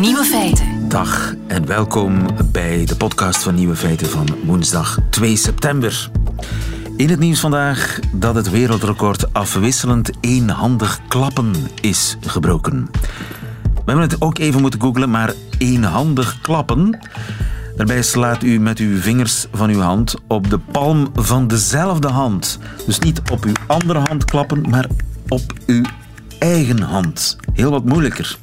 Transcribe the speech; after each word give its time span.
Nieuwe 0.00 0.24
feiten. 0.24 0.88
Dag 0.88 1.34
en 1.46 1.66
welkom 1.66 2.26
bij 2.52 2.84
de 2.84 2.96
podcast 2.96 3.42
van 3.42 3.54
Nieuwe 3.54 3.76
Feiten 3.76 4.06
van 4.06 4.26
woensdag 4.44 4.98
2 5.10 5.36
september. 5.36 6.10
In 6.96 7.08
het 7.08 7.18
nieuws 7.18 7.40
vandaag 7.40 7.98
dat 8.12 8.34
het 8.34 8.50
wereldrecord 8.50 9.32
afwisselend 9.32 10.10
eenhandig 10.20 11.00
klappen 11.08 11.54
is 11.80 12.16
gebroken. 12.20 12.88
We 13.62 13.82
hebben 13.84 14.08
het 14.08 14.20
ook 14.20 14.38
even 14.38 14.60
moeten 14.60 14.80
googlen, 14.80 15.10
maar 15.10 15.32
eenhandig 15.58 16.40
klappen. 16.40 16.98
Daarbij 17.76 18.02
slaat 18.02 18.42
u 18.42 18.60
met 18.60 18.78
uw 18.78 19.00
vingers 19.00 19.46
van 19.52 19.70
uw 19.70 19.80
hand 19.80 20.14
op 20.26 20.50
de 20.50 20.58
palm 20.58 21.10
van 21.14 21.48
dezelfde 21.48 22.08
hand. 22.08 22.58
Dus 22.86 22.98
niet 22.98 23.22
op 23.30 23.44
uw 23.44 23.54
andere 23.66 23.98
hand 23.98 24.24
klappen, 24.24 24.60
maar 24.68 24.86
op 25.28 25.52
uw 25.66 25.82
eigen 26.38 26.82
hand. 26.82 27.36
Heel 27.52 27.70
wat 27.70 27.84
moeilijker. 27.84 28.38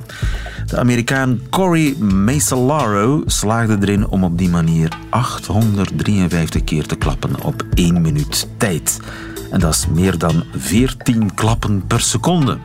De 0.73 0.80
Amerikaan 0.80 1.41
Corey 1.50 1.95
Macellaro 1.98 3.23
slaagde 3.26 3.77
erin 3.81 4.08
om 4.08 4.23
op 4.23 4.38
die 4.38 4.50
manier 4.50 4.98
853 5.09 6.64
keer 6.64 6.86
te 6.86 6.95
klappen 6.95 7.44
op 7.44 7.64
1 7.73 8.02
minuut 8.02 8.48
tijd. 8.58 9.00
En 9.52 9.59
dat 9.59 9.73
is 9.73 9.88
meer 9.88 10.17
dan 10.17 10.44
14 10.58 11.34
klappen 11.34 11.88
per 11.88 12.00
seconde. 12.00 12.58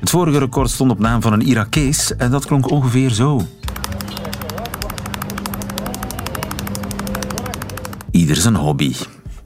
Het 0.00 0.10
vorige 0.10 0.38
record 0.38 0.70
stond 0.70 0.90
op 0.90 0.98
naam 0.98 1.22
van 1.22 1.32
een 1.32 1.46
Irakees 1.46 2.16
en 2.16 2.30
dat 2.30 2.46
klonk 2.46 2.70
ongeveer 2.70 3.10
zo. 3.10 3.40
Ieder 8.10 8.36
zijn 8.36 8.56
hobby. 8.56 8.92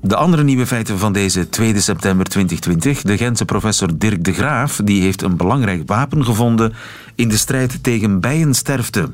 De 0.02 0.16
andere 0.16 0.42
nieuwe 0.42 0.66
feiten 0.66 0.98
van 0.98 1.12
deze 1.12 1.48
2 1.48 1.80
september 1.80 2.26
2020. 2.26 3.02
De 3.02 3.16
Gentse 3.16 3.44
professor 3.44 3.98
Dirk 3.98 4.24
de 4.24 4.32
Graaf 4.32 4.80
die 4.84 5.02
heeft 5.02 5.22
een 5.22 5.36
belangrijk 5.36 5.82
wapen 5.86 6.24
gevonden 6.24 6.72
in 7.14 7.28
de 7.28 7.36
strijd 7.36 7.82
tegen 7.82 8.20
bijensterfte. 8.20 9.12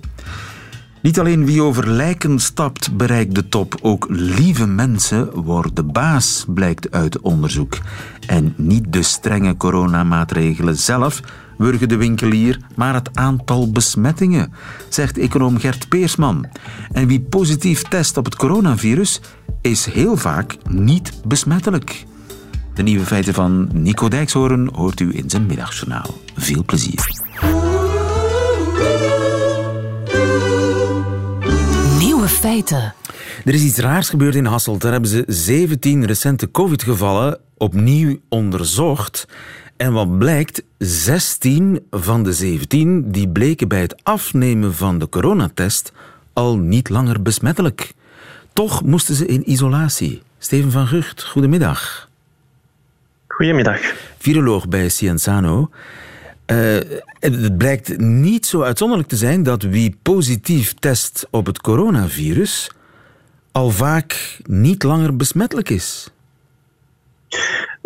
Niet 1.03 1.19
alleen 1.19 1.47
wie 1.47 1.63
over 1.63 1.91
lijken 1.91 2.39
stapt 2.39 2.97
bereikt 2.97 3.35
de 3.35 3.49
top, 3.49 3.79
ook 3.83 4.07
lieve 4.11 4.67
mensen 4.67 5.35
worden 5.35 5.93
baas, 5.93 6.45
blijkt 6.49 6.91
uit 6.91 7.21
onderzoek. 7.21 7.79
En 8.27 8.55
niet 8.57 8.93
de 8.93 9.03
strenge 9.03 9.57
coronamaatregelen 9.57 10.77
zelf 10.77 11.21
wurgen 11.59 11.89
de 11.89 11.97
winkelier, 11.97 12.61
maar 12.75 12.95
het 12.95 13.17
aantal 13.17 13.71
besmettingen, 13.71 14.53
zegt 14.89 15.19
econoom 15.19 15.59
Gert 15.59 15.89
Peersman. 15.89 16.47
En 16.93 17.07
wie 17.07 17.21
positief 17.21 17.83
test 17.83 18.17
op 18.17 18.25
het 18.25 18.37
coronavirus, 18.37 19.21
is 19.61 19.85
heel 19.85 20.17
vaak 20.17 20.57
niet 20.69 21.13
besmettelijk. 21.25 22.05
De 22.75 22.83
nieuwe 22.83 23.05
feiten 23.05 23.35
van 23.35 23.69
Nico 23.73 24.09
Dijkshoorn 24.09 24.71
hoort 24.75 25.01
u 25.01 25.17
in 25.17 25.31
zijn 25.31 25.47
middagjournaal. 25.47 26.15
Veel 26.35 26.65
plezier. 26.65 27.25
Nieuwe 31.99 32.29
feiten. 32.29 32.95
Er 33.45 33.55
is 33.55 33.63
iets 33.63 33.79
raars 33.79 34.09
gebeurd 34.09 34.35
in 34.35 34.45
Hasselt. 34.45 34.81
Daar 34.81 34.93
hebben 34.93 35.11
ze 35.11 35.25
17 35.27 36.07
recente 36.07 36.51
COVID-gevallen 36.51 37.39
opnieuw 37.57 38.19
onderzocht. 38.29 39.27
En 39.77 39.93
wat 39.93 40.19
blijkt, 40.19 40.63
16 40.79 41.87
van 41.91 42.23
de 42.23 42.33
17 42.33 43.11
die 43.11 43.29
bleken 43.29 43.69
bij 43.69 43.81
het 43.81 44.05
afnemen 44.05 44.75
van 44.75 44.99
de 44.99 45.09
coronatest 45.09 45.93
al 46.33 46.57
niet 46.57 46.89
langer 46.89 47.23
besmettelijk. 47.23 47.93
Toch 48.53 48.83
moesten 48.83 49.15
ze 49.15 49.27
in 49.27 49.51
isolatie. 49.51 50.23
Steven 50.39 50.71
van 50.71 50.87
Gucht, 50.87 51.25
goedemiddag. 51.25 52.09
Goedemiddag. 53.29 53.81
Viroloog 54.19 54.69
bij 54.69 54.89
Cienzano. 54.89 55.71
Uh, 56.47 56.79
het 57.21 57.57
blijkt 57.57 57.99
niet 57.99 58.47
zo 58.47 58.63
uitzonderlijk 58.63 59.09
te 59.09 59.17
zijn 59.17 59.43
dat 59.43 59.63
wie 59.63 59.97
positief 60.03 60.75
test 60.75 61.27
op 61.31 61.47
het 61.47 61.61
coronavirus 61.61 62.71
al 63.53 63.71
vaak 63.71 64.39
niet 64.45 64.83
langer 64.83 65.17
besmettelijk 65.17 65.71
is. 65.71 66.11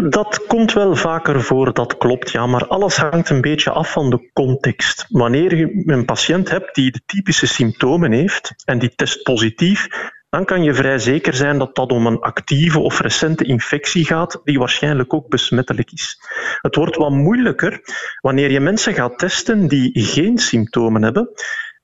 Dat 0.09 0.47
komt 0.47 0.73
wel 0.73 0.97
vaker 0.97 1.43
voor, 1.43 1.73
dat 1.73 1.97
klopt, 1.97 2.31
ja. 2.31 2.47
Maar 2.47 2.67
alles 2.67 2.97
hangt 2.97 3.31
een 3.31 3.41
beetje 3.41 3.71
af 3.71 3.93
van 3.93 4.11
de 4.11 4.31
context. 4.33 5.07
Wanneer 5.09 5.57
je 5.57 5.83
een 5.87 6.05
patiënt 6.05 6.51
hebt 6.51 6.75
die 6.75 6.91
de 6.91 7.01
typische 7.07 7.47
symptomen 7.47 8.13
heeft 8.13 8.55
en 8.65 8.79
die 8.79 8.95
test 8.95 9.23
positief, 9.23 9.89
dan 10.31 10.45
kan 10.45 10.63
je 10.63 10.75
vrij 10.75 10.99
zeker 10.99 11.35
zijn 11.35 11.59
dat 11.59 11.75
dat 11.75 11.93
om 11.93 12.07
een 12.07 12.21
actieve 12.21 12.79
of 12.79 13.01
recente 13.01 13.45
infectie 13.45 14.05
gaat, 14.05 14.41
die 14.45 14.59
waarschijnlijk 14.59 15.15
ook 15.15 15.29
besmettelijk 15.29 15.93
is. 15.93 16.19
Het 16.61 16.77
wordt 16.77 16.97
wat 16.97 17.11
moeilijker 17.11 17.81
wanneer 18.21 18.51
je 18.51 18.61
mensen 18.61 18.95
gaat 18.95 19.19
testen 19.19 19.69
die 19.69 19.91
geen 19.95 20.39
symptomen 20.39 21.03
hebben 21.03 21.31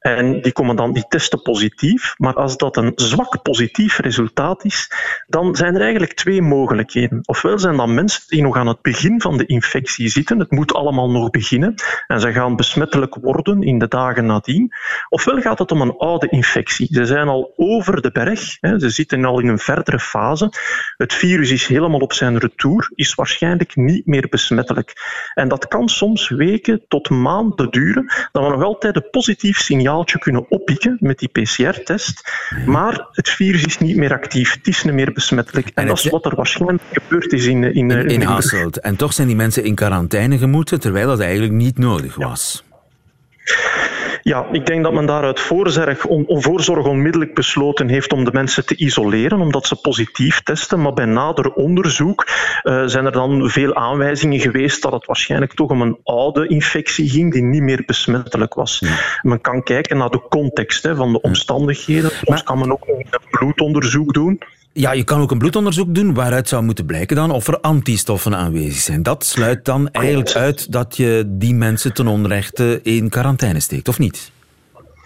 en 0.06 0.40
die, 0.40 0.52
komen 0.52 0.76
dan, 0.76 0.92
die 0.92 1.04
testen 1.08 1.42
positief. 1.42 2.14
Maar 2.16 2.34
als 2.34 2.56
dat 2.56 2.76
een 2.76 2.92
zwak 2.94 3.42
positief 3.42 3.98
resultaat 3.98 4.64
is, 4.64 4.90
dan 5.26 5.56
zijn 5.56 5.74
er 5.74 5.80
eigenlijk 5.80 6.12
twee 6.12 6.42
mogelijkheden. 6.42 7.20
Ofwel 7.24 7.58
zijn 7.58 7.76
dat 7.76 7.88
mensen 7.88 8.22
die 8.26 8.42
nog 8.42 8.56
aan 8.56 8.66
het 8.66 8.82
begin 8.82 9.20
van 9.20 9.36
de 9.36 9.46
infectie 9.46 10.08
zitten. 10.08 10.38
Het 10.38 10.50
moet 10.50 10.74
allemaal 10.74 11.10
nog 11.10 11.30
beginnen. 11.30 11.74
En 12.06 12.20
ze 12.20 12.32
gaan 12.32 12.56
besmettelijk 12.56 13.14
worden 13.14 13.62
in 13.62 13.78
de 13.78 13.88
dagen 13.88 14.26
nadien. 14.26 14.72
Ofwel 15.08 15.40
gaat 15.40 15.58
het 15.58 15.72
om 15.72 15.80
een 15.80 15.96
oude 15.96 16.28
infectie. 16.28 16.86
Ze 16.90 17.04
zijn 17.04 17.28
al 17.28 17.52
over 17.56 18.02
de 18.02 18.10
berg. 18.10 18.56
Hè. 18.60 18.78
Ze 18.78 18.90
zitten 18.90 19.24
al 19.24 19.40
in 19.40 19.48
een 19.48 19.58
verdere 19.58 19.98
fase. 19.98 20.52
Het 20.96 21.14
virus 21.14 21.50
is 21.50 21.66
helemaal 21.66 22.00
op 22.00 22.12
zijn 22.12 22.38
retour. 22.38 22.90
Is 22.94 23.14
waarschijnlijk 23.14 23.76
niet 23.76 24.06
meer 24.06 24.26
besmettelijk. 24.30 24.92
En 25.34 25.48
dat 25.48 25.68
kan 25.68 25.88
soms 25.88 26.28
weken 26.28 26.84
tot 26.88 27.10
maanden 27.10 27.70
duren. 27.70 28.12
Dat 28.32 28.44
we 28.44 28.50
nog 28.50 28.62
altijd 28.62 28.96
een 28.96 29.10
positief 29.10 29.58
signaal 29.58 29.94
kunnen 30.04 30.50
oppikken 30.50 30.96
met 31.00 31.18
die 31.18 31.28
PCR-test. 31.28 32.32
Maar 32.66 33.06
het 33.10 33.28
virus 33.28 33.64
is 33.64 33.78
niet 33.78 33.96
meer 33.96 34.12
actief, 34.12 34.54
het 34.54 34.66
is 34.66 34.84
niet 34.84 34.94
meer 34.94 35.12
besmettelijk. 35.12 35.70
En, 35.74 35.86
dat 35.86 35.98
is 35.98 36.10
wat 36.10 36.24
er 36.24 36.34
waarschijnlijk 36.34 36.82
gebeurd 36.92 37.32
is 37.32 37.46
in, 37.46 37.64
in, 37.64 37.90
in, 37.90 38.06
in 38.06 38.22
Hasselt. 38.22 38.80
En 38.80 38.96
toch 38.96 39.12
zijn 39.12 39.26
die 39.26 39.36
mensen 39.36 39.64
in 39.64 39.74
quarantaine 39.74 40.38
gemoeten, 40.38 40.80
terwijl 40.80 41.06
dat 41.06 41.20
eigenlijk 41.20 41.52
niet 41.52 41.78
nodig 41.78 42.14
was. 42.14 42.64
Ja, 42.64 42.66
ik 44.34 44.66
denk 44.66 44.82
dat 44.84 44.92
men 44.92 45.06
daaruit 45.06 45.41
voorzorg, 45.41 46.06
on, 46.06 46.25
voorzorg 46.28 46.87
onmiddellijk 46.87 47.34
besloten 47.34 47.88
heeft 47.88 48.12
om 48.12 48.25
de 48.25 48.32
mensen 48.32 48.66
te 48.66 48.76
isoleren, 48.76 49.41
omdat 49.41 49.66
ze 49.66 49.76
positief 49.76 50.42
testen. 50.42 50.82
Maar 50.82 50.92
bij 50.92 51.04
nader 51.04 51.53
onderzoek 51.53 52.26
uh, 52.62 52.82
zijn 52.86 53.04
er 53.04 53.12
dan 53.12 53.50
veel 53.50 53.75
aanwijzingen 53.75 54.41
geweest 54.41 54.82
dat 54.82 54.92
het 54.92 55.06
waarschijnlijk 55.06 55.54
toch 55.54 55.70
om 55.70 55.82
een 55.82 55.98
oude 56.03 56.48
infectie 56.48 57.09
ging 57.09 57.32
die 57.32 57.42
niet 57.42 57.62
meer 57.62 57.82
besmettelijk 57.86 58.54
was. 58.54 58.82
Men 59.22 59.41
kan 59.41 59.62
kijken 59.62 59.97
naar 59.97 60.10
de 60.10 60.22
context 60.28 60.82
hè, 60.82 60.97
van 60.97 61.12
de 61.12 61.20
omstandigheden. 61.20 62.10
Soms 62.10 62.42
kan 62.42 62.59
men 62.59 62.72
ook 62.72 62.86
een 62.86 63.06
bloedonderzoek 63.31 64.15
doen. 64.15 64.41
Ja, 64.78 64.92
je 64.92 65.04
kan 65.04 65.20
ook 65.20 65.31
een 65.31 65.38
bloedonderzoek 65.38 65.94
doen 65.94 66.14
waaruit 66.14 66.48
zou 66.48 66.62
moeten 66.62 66.87
blijken 66.87 67.16
dan 67.16 67.31
of 67.31 67.47
er 67.47 67.60
antistoffen 67.60 68.37
aanwezig 68.37 68.81
zijn. 68.81 69.03
Dat 69.03 69.25
sluit 69.25 69.64
dan 69.64 69.91
eigenlijk 69.91 70.32
uit 70.32 70.72
dat 70.72 70.97
je 70.97 71.25
die 71.26 71.54
mensen 71.54 71.94
ten 71.94 72.06
onrechte 72.06 72.81
in 72.82 73.09
quarantaine 73.09 73.60
steekt, 73.60 73.88
of 73.88 73.98
niet? 73.98 74.31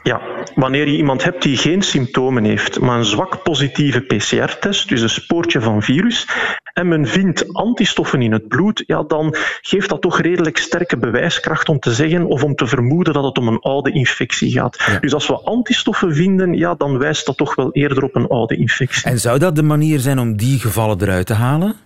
Ja, 0.02 0.20
wanneer 0.60 0.88
je 0.88 0.96
iemand 0.96 1.24
hebt 1.24 1.42
die 1.42 1.56
geen 1.56 1.82
symptomen 1.82 2.44
heeft, 2.44 2.80
maar 2.80 2.98
een 2.98 3.04
zwak 3.04 3.42
positieve 3.42 4.00
PCR-test, 4.00 4.88
dus 4.88 5.00
een 5.00 5.10
spoortje 5.10 5.60
van 5.60 5.82
virus, 5.82 6.26
en 6.72 6.88
men 6.88 7.06
vindt 7.06 7.54
antistoffen 7.54 8.22
in 8.22 8.32
het 8.32 8.48
bloed, 8.48 8.82
ja, 8.86 9.02
dan 9.02 9.34
geeft 9.60 9.88
dat 9.88 10.00
toch 10.00 10.20
redelijk 10.20 10.58
sterke 10.58 10.98
bewijskracht 10.98 11.68
om 11.68 11.78
te 11.78 11.92
zeggen 11.92 12.26
of 12.26 12.44
om 12.44 12.54
te 12.54 12.66
vermoeden 12.66 13.14
dat 13.14 13.24
het 13.24 13.38
om 13.38 13.48
een 13.48 13.60
oude 13.60 13.92
infectie 13.92 14.52
gaat. 14.52 14.98
Dus 15.00 15.14
als 15.14 15.26
we 15.26 15.40
antistoffen 15.40 16.14
vinden, 16.14 16.54
ja, 16.54 16.74
dan 16.74 16.98
wijst 16.98 17.26
dat 17.26 17.36
toch 17.36 17.54
wel 17.54 17.72
eerder 17.72 18.04
op 18.04 18.16
een 18.16 18.26
oude 18.26 18.56
infectie. 18.56 19.10
En 19.10 19.18
zou 19.18 19.38
dat 19.38 19.56
de 19.56 19.62
manier 19.62 19.98
zijn 19.98 20.18
om 20.18 20.36
die 20.36 20.58
gevallen 20.58 21.02
eruit 21.02 21.26
te 21.26 21.34
halen? 21.34 21.76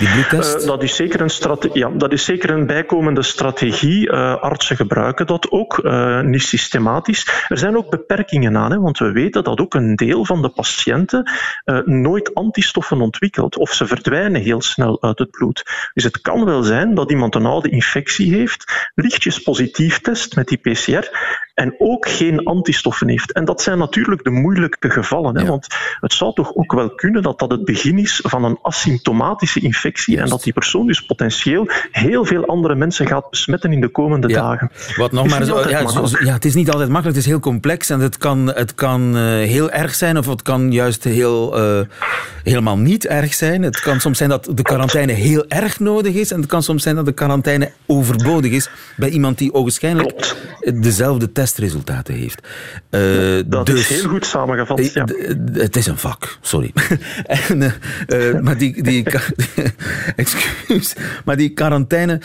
Uh, 0.00 0.66
dat, 0.66 0.82
is 0.82 0.96
zeker 0.96 1.20
een 1.20 1.70
ja, 1.72 1.88
dat 1.88 2.12
is 2.12 2.24
zeker 2.24 2.50
een 2.50 2.66
bijkomende 2.66 3.22
strategie. 3.22 4.10
Uh, 4.10 4.36
artsen 4.36 4.76
gebruiken 4.76 5.26
dat 5.26 5.50
ook, 5.50 5.78
uh, 5.78 6.20
niet 6.20 6.42
systematisch. 6.42 7.46
Er 7.48 7.58
zijn 7.58 7.76
ook 7.76 7.90
beperkingen 7.90 8.56
aan, 8.56 8.70
hè, 8.70 8.80
want 8.80 8.98
we 8.98 9.12
weten 9.12 9.44
dat 9.44 9.60
ook 9.60 9.74
een 9.74 9.96
deel 9.96 10.24
van 10.24 10.42
de 10.42 10.48
patiënten 10.48 11.30
nooit 11.84 12.34
antistoffen 12.34 13.00
ontwikkelt 13.00 13.56
of 13.56 13.72
ze 13.72 13.86
verdwijnen 13.86 14.40
heel 14.40 14.62
snel 14.62 15.02
uit 15.02 15.18
het 15.18 15.30
bloed. 15.30 15.62
Dus 15.94 16.04
het 16.04 16.20
kan 16.20 16.44
wel 16.44 16.62
zijn 16.62 16.94
dat 16.94 17.10
iemand 17.10 17.34
een 17.34 17.46
oude 17.46 17.68
infectie 17.68 18.34
heeft, 18.34 18.90
lichtjes 18.94 19.38
positief 19.38 20.00
test 20.00 20.36
met 20.36 20.48
die 20.48 20.58
PCR 20.58 21.10
en 21.54 21.74
ook 21.78 22.08
geen 22.08 22.44
antistoffen 22.44 23.08
heeft. 23.08 23.32
En 23.32 23.44
dat 23.44 23.62
zijn 23.62 23.78
natuurlijk 23.78 24.24
de 24.24 24.30
moeilijke 24.30 24.90
gevallen, 24.90 25.38
hè, 25.38 25.46
want 25.46 25.66
het 26.00 26.12
zou 26.12 26.34
toch 26.34 26.54
ook 26.54 26.72
wel 26.72 26.94
kunnen 26.94 27.22
dat 27.22 27.38
dat 27.38 27.50
het 27.50 27.64
begin 27.64 27.98
is 27.98 28.20
van 28.22 28.44
een 28.44 28.58
asymptomatische 28.62 29.60
infectie 29.60 29.81
infectie 29.84 30.18
en 30.18 30.28
dat 30.28 30.42
die 30.42 30.52
persoon 30.52 30.86
dus 30.86 31.00
potentieel 31.00 31.68
heel 31.90 32.24
veel 32.24 32.46
andere 32.46 32.74
mensen 32.74 33.06
gaat 33.06 33.30
besmetten 33.30 33.72
in 33.72 33.80
de 33.80 33.88
komende 33.88 34.28
dagen. 34.28 34.70
Wat 34.96 35.12
nog 35.12 35.28
maar, 35.28 35.46
ja, 35.46 35.80
ja, 36.20 36.32
het 36.32 36.44
is 36.44 36.54
niet 36.54 36.70
altijd 36.70 36.88
makkelijk, 36.88 37.16
het 37.16 37.26
is 37.26 37.30
heel 37.30 37.40
complex 37.40 37.90
en 37.90 38.00
het 38.00 38.16
kan, 38.16 38.52
het 38.54 38.74
kan 38.74 39.16
uh, 39.16 39.22
heel 39.22 39.70
erg 39.70 39.94
zijn 39.94 40.18
of 40.18 40.26
het 40.26 40.42
kan 40.42 40.72
juist 40.72 41.04
heel, 41.04 41.58
uh, 41.58 41.80
helemaal 42.42 42.78
niet 42.78 43.06
erg 43.06 43.34
zijn. 43.34 43.62
Het 43.62 43.80
kan 43.80 44.00
soms 44.00 44.18
zijn 44.18 44.30
dat 44.30 44.48
de 44.54 44.62
quarantaine 44.62 45.12
heel 45.12 45.44
erg 45.48 45.80
nodig 45.80 46.14
is 46.14 46.32
en 46.32 46.40
het 46.40 46.48
kan 46.48 46.62
soms 46.62 46.82
zijn 46.82 46.96
dat 46.96 47.06
de 47.06 47.12
quarantaine 47.12 47.70
overbodig 47.86 48.50
is 48.50 48.70
bij 48.96 49.08
iemand 49.08 49.38
die 49.38 49.54
ogenschijnlijk 49.54 50.34
dezelfde 50.74 51.32
testresultaten 51.32 52.14
heeft. 52.14 52.48
Uh, 52.90 53.42
dat 53.46 53.66
dus, 53.66 53.80
is 53.80 53.88
heel 53.88 54.08
goed 54.08 54.26
samengevat. 54.26 54.92
Ja. 54.92 55.06
Het 55.52 55.76
is 55.76 55.86
een 55.86 55.98
vak, 55.98 56.38
sorry. 56.40 56.72
en, 57.26 57.72
maar 58.42 58.58
die, 58.58 58.82
die, 58.82 59.04
excuus, 60.16 60.94
maar 61.24 61.36
die 61.36 61.50
quarantaine 61.50 62.20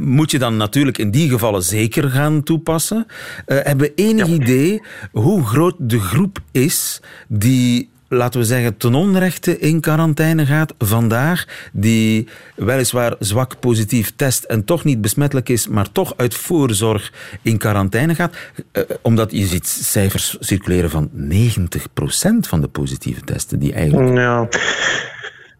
moet 0.00 0.30
je 0.30 0.38
dan 0.38 0.56
natuurlijk 0.56 0.98
in 0.98 1.10
die 1.10 1.28
gevallen 1.28 1.62
zeker 1.62 2.10
gaan 2.10 2.42
toepassen. 2.42 3.06
hebben 3.46 3.86
we 3.86 3.92
enig 3.94 4.26
idee 4.26 4.82
hoe 5.12 5.44
groot 5.44 5.74
de 5.78 6.00
groep 6.00 6.38
is 6.52 7.00
die 7.28 7.92
laten 8.14 8.40
we 8.40 8.46
zeggen, 8.46 8.76
ten 8.76 8.94
onrechte 8.94 9.58
in 9.58 9.80
quarantaine 9.80 10.46
gaat 10.46 10.74
vandaag, 10.78 11.46
die 11.72 12.28
weliswaar 12.56 13.14
zwak 13.18 13.60
positief 13.60 14.12
test 14.16 14.44
en 14.44 14.64
toch 14.64 14.84
niet 14.84 15.00
besmettelijk 15.00 15.48
is, 15.48 15.68
maar 15.68 15.92
toch 15.92 16.14
uit 16.16 16.34
voorzorg 16.34 17.12
in 17.42 17.58
quarantaine 17.58 18.14
gaat. 18.14 18.36
Eh, 18.72 18.82
omdat 19.02 19.30
je 19.30 19.46
ziet 19.46 19.66
cijfers 19.66 20.36
circuleren 20.40 20.90
van 20.90 21.10
90% 21.12 22.48
van 22.48 22.60
de 22.60 22.68
positieve 22.68 23.20
testen 23.20 23.58
die 23.58 23.72
eigenlijk... 23.72 24.14
Ja. 24.14 24.48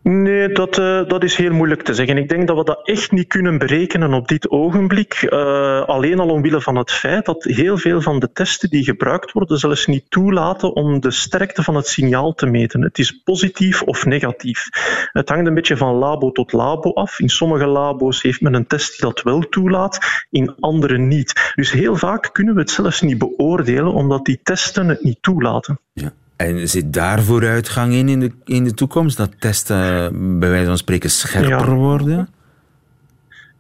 Nee, 0.06 0.48
dat, 0.48 0.78
uh, 0.78 1.06
dat 1.06 1.24
is 1.24 1.36
heel 1.36 1.52
moeilijk 1.52 1.82
te 1.82 1.94
zeggen. 1.94 2.16
Ik 2.16 2.28
denk 2.28 2.46
dat 2.46 2.56
we 2.56 2.64
dat 2.64 2.88
echt 2.88 3.12
niet 3.12 3.26
kunnen 3.26 3.58
berekenen 3.58 4.12
op 4.12 4.28
dit 4.28 4.50
ogenblik. 4.50 5.22
Uh, 5.22 5.84
alleen 5.84 6.20
al 6.20 6.28
omwille 6.28 6.60
van 6.60 6.76
het 6.76 6.90
feit 6.90 7.24
dat 7.24 7.44
heel 7.44 7.78
veel 7.78 8.00
van 8.00 8.18
de 8.20 8.32
testen 8.32 8.70
die 8.70 8.84
gebruikt 8.84 9.32
worden 9.32 9.58
zelfs 9.58 9.86
niet 9.86 10.10
toelaten 10.10 10.74
om 10.74 11.00
de 11.00 11.10
sterkte 11.10 11.62
van 11.62 11.74
het 11.74 11.86
signaal 11.86 12.34
te 12.34 12.46
meten. 12.46 12.82
Het 12.82 12.98
is 12.98 13.12
positief 13.12 13.82
of 13.82 14.04
negatief. 14.04 14.68
Het 15.12 15.28
hangt 15.28 15.46
een 15.46 15.54
beetje 15.54 15.76
van 15.76 15.94
labo 15.94 16.30
tot 16.30 16.52
labo 16.52 16.92
af. 16.92 17.20
In 17.20 17.28
sommige 17.28 17.66
labo's 17.66 18.22
heeft 18.22 18.40
men 18.40 18.54
een 18.54 18.66
test 18.66 18.90
die 18.90 19.00
dat 19.00 19.22
wel 19.22 19.40
toelaat, 19.40 19.98
in 20.30 20.54
andere 20.60 20.98
niet. 20.98 21.52
Dus 21.54 21.72
heel 21.72 21.96
vaak 21.96 22.28
kunnen 22.32 22.54
we 22.54 22.60
het 22.60 22.70
zelfs 22.70 23.00
niet 23.00 23.18
beoordelen 23.18 23.92
omdat 23.92 24.24
die 24.24 24.40
testen 24.42 24.88
het 24.88 25.02
niet 25.02 25.22
toelaten. 25.22 25.78
Ja. 25.92 26.12
En 26.36 26.69
zit 26.69 26.92
daar 26.92 27.22
vooruitgang 27.22 27.92
in 27.92 28.08
in 28.08 28.20
de, 28.20 28.32
in 28.44 28.64
de 28.64 28.75
toekomst? 28.75 29.16
Dat 29.16 29.31
testen 29.38 30.38
bij 30.38 30.50
wijze 30.50 30.66
van 30.66 30.78
spreken 30.78 31.10
scherper 31.10 31.75
worden? 31.75 32.28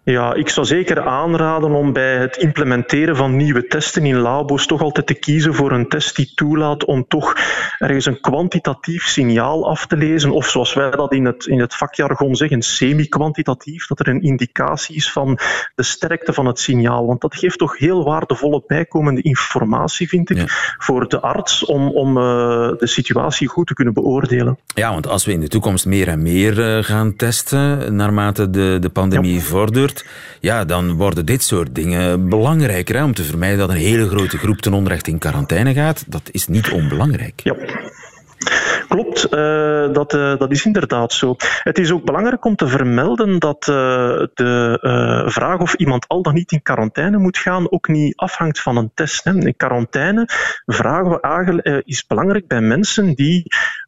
Ja, 0.04 0.34
ik 0.34 0.48
zou 0.48 0.66
zeker 0.66 1.02
aanraden 1.02 1.70
om 1.70 1.92
bij 1.92 2.16
het 2.16 2.36
implementeren 2.36 3.16
van 3.16 3.36
nieuwe 3.36 3.66
testen 3.66 4.04
in 4.04 4.16
labo's 4.16 4.66
toch 4.66 4.82
altijd 4.82 5.06
te 5.06 5.14
kiezen 5.14 5.54
voor 5.54 5.72
een 5.72 5.88
test 5.88 6.16
die 6.16 6.32
toelaat 6.34 6.84
om 6.84 7.04
toch 7.08 7.34
ergens 7.78 8.06
een 8.06 8.20
kwantitatief 8.20 9.06
signaal 9.06 9.68
af 9.68 9.86
te 9.86 9.96
lezen, 9.96 10.30
of 10.30 10.48
zoals 10.48 10.74
wij 10.74 10.90
dat 10.90 11.12
in 11.12 11.24
het, 11.24 11.46
in 11.46 11.60
het 11.60 11.74
vakjargon 11.74 12.36
zeggen, 12.36 12.62
semi-kwantitatief, 12.62 13.86
dat 13.86 14.00
er 14.00 14.08
een 14.08 14.22
indicatie 14.22 14.96
is 14.96 15.12
van 15.12 15.38
de 15.74 15.82
sterkte 15.82 16.32
van 16.32 16.46
het 16.46 16.58
signaal. 16.58 17.06
Want 17.06 17.20
dat 17.20 17.36
geeft 17.36 17.58
toch 17.58 17.78
heel 17.78 18.04
waardevolle 18.04 18.62
bijkomende 18.66 19.22
informatie, 19.22 20.08
vind 20.08 20.30
ik, 20.30 20.74
voor 20.78 21.08
de 21.08 21.20
arts 21.20 21.64
om, 21.64 21.88
om 21.88 22.16
uh, 22.16 22.24
de 22.78 22.86
situatie 22.86 23.48
goed 23.48 23.66
te 23.66 23.74
kunnen 23.74 23.94
beoordelen. 23.94 24.58
Ja, 24.74 24.92
want 24.92 25.08
als 25.08 25.24
we 25.24 25.32
in 25.32 25.40
de 25.40 25.48
toekomst 25.48 25.86
meer 25.86 26.08
en 26.08 26.22
meer 26.22 26.58
uh, 26.58 26.84
gaan 26.84 27.16
testen, 27.16 27.94
naarmate 27.96 28.50
de, 28.50 28.76
de 28.80 28.90
pandemie 28.90 29.34
ja. 29.34 29.40
vordert, 29.40 29.93
ja, 30.40 30.64
dan 30.64 30.92
worden 30.92 31.26
dit 31.26 31.42
soort 31.42 31.74
dingen 31.74 32.28
belangrijker. 32.28 33.02
Om 33.02 33.14
te 33.14 33.22
vermijden 33.22 33.58
dat 33.58 33.68
een 33.68 33.76
hele 33.76 34.08
grote 34.08 34.38
groep 34.38 34.60
ten 34.60 34.72
onrechte 34.72 35.10
in 35.10 35.18
quarantaine 35.18 35.74
gaat. 35.74 36.04
Dat 36.06 36.28
is 36.30 36.46
niet 36.46 36.70
onbelangrijk. 36.70 37.40
Ja. 37.40 37.56
Klopt, 38.88 39.24
uh, 39.24 39.92
dat, 39.92 40.14
uh, 40.14 40.38
dat 40.38 40.50
is 40.50 40.64
inderdaad 40.64 41.12
zo. 41.12 41.36
Het 41.62 41.78
is 41.78 41.92
ook 41.92 42.04
belangrijk 42.04 42.44
om 42.44 42.56
te 42.56 42.66
vermelden 42.66 43.38
dat 43.38 43.66
uh, 43.70 43.76
de 44.34 45.24
vraag 45.26 45.58
of 45.58 45.74
iemand 45.74 46.08
al 46.08 46.22
dan 46.22 46.34
niet 46.34 46.52
in 46.52 46.62
quarantaine 46.62 47.18
moet 47.18 47.38
gaan 47.38 47.70
ook 47.70 47.88
niet 47.88 48.16
afhangt 48.16 48.60
van 48.60 48.76
een 48.76 48.90
test. 48.94 49.24
Hè. 49.24 49.32
In 49.34 49.56
quarantaine 49.56 50.28
vragen 50.66 51.10
we 51.10 51.82
is 51.84 52.06
belangrijk 52.06 52.46
bij 52.46 52.60
mensen 52.60 53.14
die 53.14 53.42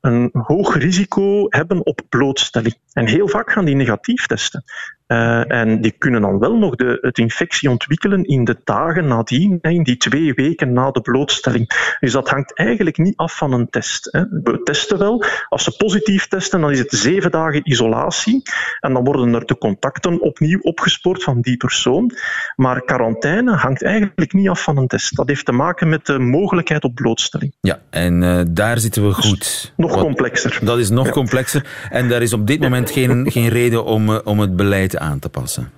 een 0.07 0.31
hoog 0.33 0.77
risico 0.77 1.47
hebben 1.49 1.87
op 1.87 2.01
blootstelling. 2.09 2.75
En 2.93 3.07
heel 3.07 3.29
vaak 3.29 3.51
gaan 3.51 3.65
die 3.65 3.75
negatief 3.75 4.27
testen. 4.27 4.65
Uh, 5.07 5.53
en 5.53 5.81
die 5.81 5.95
kunnen 5.99 6.21
dan 6.21 6.39
wel 6.39 6.57
nog 6.57 6.75
de, 6.75 6.99
het 7.01 7.19
infectie 7.19 7.71
ontwikkelen 7.71 8.25
in 8.25 8.45
de 8.45 8.57
dagen 8.65 9.07
nadien, 9.07 9.59
in 9.61 9.83
die 9.83 9.97
twee 9.97 10.35
weken 10.35 10.73
na 10.73 10.91
de 10.91 11.01
blootstelling. 11.01 11.97
Dus 12.01 12.13
dat 12.13 12.29
hangt 12.29 12.59
eigenlijk 12.59 12.99
niet 12.99 13.17
af 13.17 13.37
van 13.37 13.53
een 13.53 13.71
test. 13.71 14.09
Hè. 14.13 14.21
We 14.43 14.61
testen 14.63 14.99
wel. 14.99 15.25
Als 15.49 15.65
ze 15.65 15.77
positief 15.77 16.27
testen, 16.27 16.61
dan 16.61 16.71
is 16.71 16.79
het 16.79 16.91
zeven 16.91 17.31
dagen 17.31 17.71
isolatie. 17.71 18.43
En 18.81 18.93
dan 18.93 19.05
worden 19.05 19.35
er 19.35 19.47
de 19.47 19.59
contacten 19.59 20.21
opnieuw 20.21 20.61
opgespoord 20.61 21.23
van 21.23 21.41
die 21.41 21.57
persoon. 21.57 22.11
Maar 22.57 22.85
quarantaine 22.85 23.53
hangt 23.53 23.83
eigenlijk 23.83 24.33
niet 24.33 24.49
af 24.49 24.63
van 24.63 24.77
een 24.77 24.87
test. 24.87 25.17
Dat 25.17 25.29
heeft 25.29 25.45
te 25.45 25.53
maken 25.53 25.89
met 25.89 26.07
de 26.07 26.19
mogelijkheid 26.19 26.85
op 26.85 26.95
blootstelling. 26.95 27.55
Ja, 27.61 27.81
en 27.91 28.23
uh, 28.23 28.41
daar 28.51 28.79
zitten 28.79 29.07
we 29.07 29.13
goed. 29.13 29.39
Dus 29.39 29.73
nog 29.77 29.96
complexer. 30.03 30.59
Dat 30.63 30.79
is 30.79 30.91
nog 30.91 31.07
ja. 31.07 31.13
complexer. 31.13 31.65
En 31.91 32.09
daar 32.09 32.23
is 32.23 32.33
op 32.33 32.47
dit 32.47 32.61
moment 32.61 32.91
geen, 32.91 33.31
geen 33.31 33.49
reden 33.49 33.85
om, 33.85 34.11
uh, 34.11 34.19
om 34.25 34.41
het 34.41 34.57
beleid 34.57 34.97
aan 34.97 35.19
te 35.19 35.29
passen. 35.29 35.71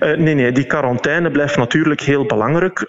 Uh, 0.00 0.16
nee, 0.16 0.34
nee, 0.34 0.52
die 0.52 0.66
quarantaine 0.66 1.30
blijft 1.30 1.56
natuurlijk 1.56 2.00
heel 2.00 2.26
belangrijk. 2.26 2.80
Uh, 2.80 2.86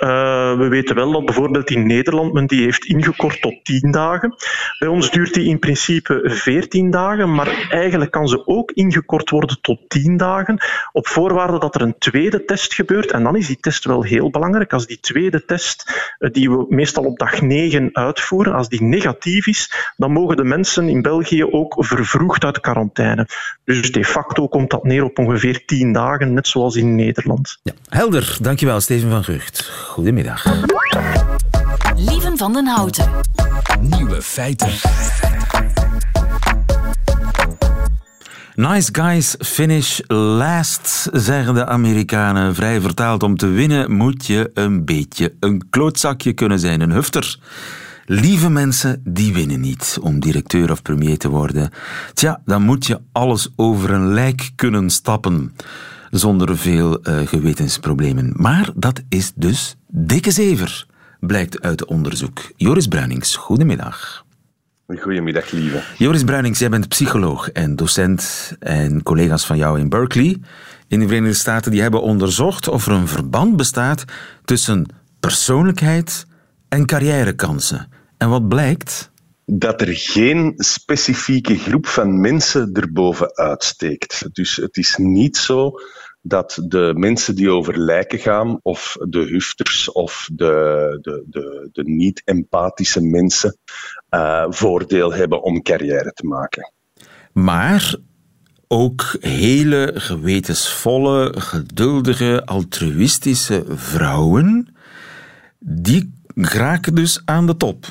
we 0.58 0.68
weten 0.68 0.96
wel 0.96 1.12
dat 1.12 1.26
bijvoorbeeld 1.26 1.70
in 1.70 1.88
Nederland 1.88 2.34
men 2.34 2.48
die 2.48 2.64
heeft 2.64 2.86
ingekort 2.86 3.42
tot 3.42 3.66
10 3.66 3.92
dagen. 3.92 4.36
Bij 4.80 4.88
ons 4.88 5.12
duurt 5.12 5.34
die 5.34 5.48
in 5.48 5.60
principe 5.60 6.22
14 6.26 6.92
dagen, 6.92 7.34
maar 7.34 7.68
eigenlijk 7.70 8.12
kan 8.12 8.28
ze 8.28 8.48
ook 8.48 8.72
ingekort 8.72 9.30
worden 9.30 9.58
tot 9.62 9.80
10 9.88 10.18
dagen, 10.18 10.58
op 10.92 11.08
voorwaarde 11.08 11.60
dat 11.60 11.76
er 11.76 11.82
een 11.82 11.98
tweede 11.98 12.46
test 12.46 12.74
gebeurt. 12.74 13.12
En 13.12 13.24
dan 13.24 13.36
is 13.36 13.48
die 13.48 13.60
test 13.60 13.86
wel 13.86 14.04
heel 14.04 14.30
belangrijk. 14.30 14.74
Als 14.74 14.88
die 14.88 15.00
tweede 15.00 15.46
test, 15.46 16.14
uh, 16.20 16.30
die 16.32 16.52
we 16.52 16.66
meestal 16.70 17.04
op 17.04 17.18
dag 17.18 17.42
9 17.42 17.90
uitvoeren, 17.94 18.54
als 18.54 18.70
die 18.70 18.82
negatief 18.82 19.48
is, 19.48 19.94
dan 19.98 20.12
mogen 20.12 20.38
de 20.38 20.44
mensen 20.44 20.90
in 20.90 21.02
België 21.02 21.46
ook 21.46 21.76
vervroegd 21.78 22.46
uit 22.46 22.60
quarantaine. 22.60 23.28
Dus 23.64 23.92
de 23.92 24.06
facto 24.06 24.48
komt 24.48 24.70
dat 24.70 24.84
neer 24.84 25.04
op 25.04 25.20
ongeveer 25.20 25.66
10 25.66 25.94
dagen, 25.94 26.34
net 26.34 26.48
zoals 26.48 26.76
in 26.76 26.93
Nederland. 26.96 27.58
Ja, 27.64 27.74
helder. 27.90 28.38
Dankjewel, 28.42 28.82
Steven 28.82 29.10
van 29.10 29.24
Gucht. 29.24 29.72
Goedemiddag. 29.88 30.46
Lieven 31.96 32.38
van 32.38 32.54
den 32.54 32.68
Houten. 32.68 33.10
Nieuwe 33.80 34.22
feiten. 34.22 34.72
Nice 38.56 38.90
guys 38.92 39.36
finish 39.40 40.00
last, 40.08 41.10
zeggen 41.12 41.54
de 41.54 41.66
Amerikanen. 41.66 42.56
Vrij 42.56 42.82
vertaald, 42.82 43.24
om 43.24 43.38
te 43.38 43.48
winnen 43.48 43.92
moet 43.92 44.26
je 44.26 44.52
een 44.54 44.86
beetje 44.86 45.34
een 45.40 45.70
klootzakje 45.70 46.34
kunnen 46.34 46.60
zijn, 46.60 46.82
een 46.82 46.92
hufter. 46.92 47.40
Lieve 48.06 48.50
mensen, 48.50 49.02
die 49.04 49.34
winnen 49.34 49.60
niet 49.60 49.98
om 50.02 50.20
directeur 50.20 50.72
of 50.72 50.82
premier 50.82 51.18
te 51.18 51.30
worden. 51.30 51.70
Tja, 52.14 52.42
dan 52.46 52.62
moet 52.62 52.86
je 52.86 53.02
alles 53.12 53.50
over 53.56 53.92
een 53.92 54.14
lijk 54.14 54.52
kunnen 54.56 54.90
stappen 54.90 55.56
zonder 56.14 56.58
veel 56.58 57.08
uh, 57.08 57.28
gewetensproblemen. 57.28 58.34
Maar 58.36 58.70
dat 58.76 59.02
is 59.10 59.32
dus 59.36 59.76
dikke 59.88 60.32
zever, 60.32 60.86
blijkt 61.20 61.62
uit 61.62 61.86
onderzoek. 61.86 62.52
Joris 62.56 62.88
Bruinings, 62.88 63.36
goedemiddag. 63.36 64.26
Goedemiddag, 65.00 65.52
lieve. 65.52 65.84
Joris 65.98 66.24
Bruinings, 66.24 66.60
jij 66.60 66.70
bent 66.70 66.88
psycholoog 66.88 67.50
en 67.50 67.76
docent 67.76 68.54
en 68.60 69.04
collega's 69.04 69.46
van 69.46 69.58
jou 69.58 69.80
in 69.80 69.90
Berkeley 69.90 70.38
in 70.88 71.00
de 71.00 71.08
Verenigde 71.08 71.38
Staten 71.38 71.72
die 71.72 71.82
hebben 71.82 72.02
onderzocht 72.02 72.68
of 72.68 72.86
er 72.86 72.92
een 72.92 73.08
verband 73.08 73.56
bestaat 73.56 74.06
tussen 74.46 74.86
persoonlijkheid 75.20 76.26
en 76.70 76.86
carrièrekansen. 76.86 77.88
En 78.18 78.30
wat 78.30 78.48
blijkt? 78.48 79.12
dat 79.46 79.82
er 79.82 79.96
geen 79.96 80.54
specifieke 80.56 81.58
groep 81.58 81.88
van 81.88 82.22
mensen 82.22 82.70
erboven 82.74 83.36
uitsteekt. 83.36 84.28
Dus 84.32 84.56
het 84.56 84.78
is 84.78 84.98
niet 84.98 85.38
zo 85.38 85.72
dat 86.26 86.62
de 86.68 86.94
mensen 86.96 87.36
die 87.36 87.50
over 87.50 87.80
lijken 87.80 88.20
gaan, 88.20 88.60
of 88.62 88.98
de 89.10 89.20
hufters 89.20 89.92
of 89.92 90.30
de, 90.34 90.98
de, 91.02 91.24
de, 91.30 91.70
de 91.72 91.84
niet-empathische 91.84 93.02
mensen, 93.02 93.58
uh, 94.10 94.46
voordeel 94.50 95.14
hebben 95.14 95.44
om 95.44 95.62
carrière 95.62 96.12
te 96.12 96.26
maken. 96.26 96.74
Maar 97.34 97.96
ook 98.68 99.16
hele 99.20 99.92
gewetensvolle, 99.96 101.34
geduldige, 101.38 102.46
altruïstische 102.46 103.64
vrouwen, 103.68 104.76
die 105.60 106.14
geraken 106.36 106.96
dus 106.96 107.22
aan 107.26 107.46
de 107.46 107.58
top. 107.58 107.86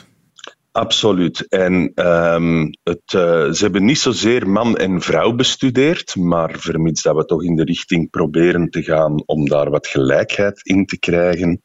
Absoluut. 0.72 1.48
En 1.48 1.92
ehm, 1.94 2.70
het, 2.82 3.12
uh, 3.14 3.50
ze 3.50 3.58
hebben 3.58 3.84
niet 3.84 3.98
zozeer 3.98 4.48
man 4.48 4.76
en 4.76 5.00
vrouw 5.00 5.32
bestudeerd, 5.32 6.16
maar 6.16 6.58
vermits 6.58 7.02
dat 7.02 7.16
we 7.16 7.24
toch 7.24 7.42
in 7.42 7.56
de 7.56 7.64
richting 7.64 8.10
proberen 8.10 8.70
te 8.70 8.82
gaan 8.82 9.22
om 9.26 9.48
daar 9.48 9.70
wat 9.70 9.86
gelijkheid 9.86 10.60
in 10.62 10.86
te 10.86 10.98
krijgen, 10.98 11.60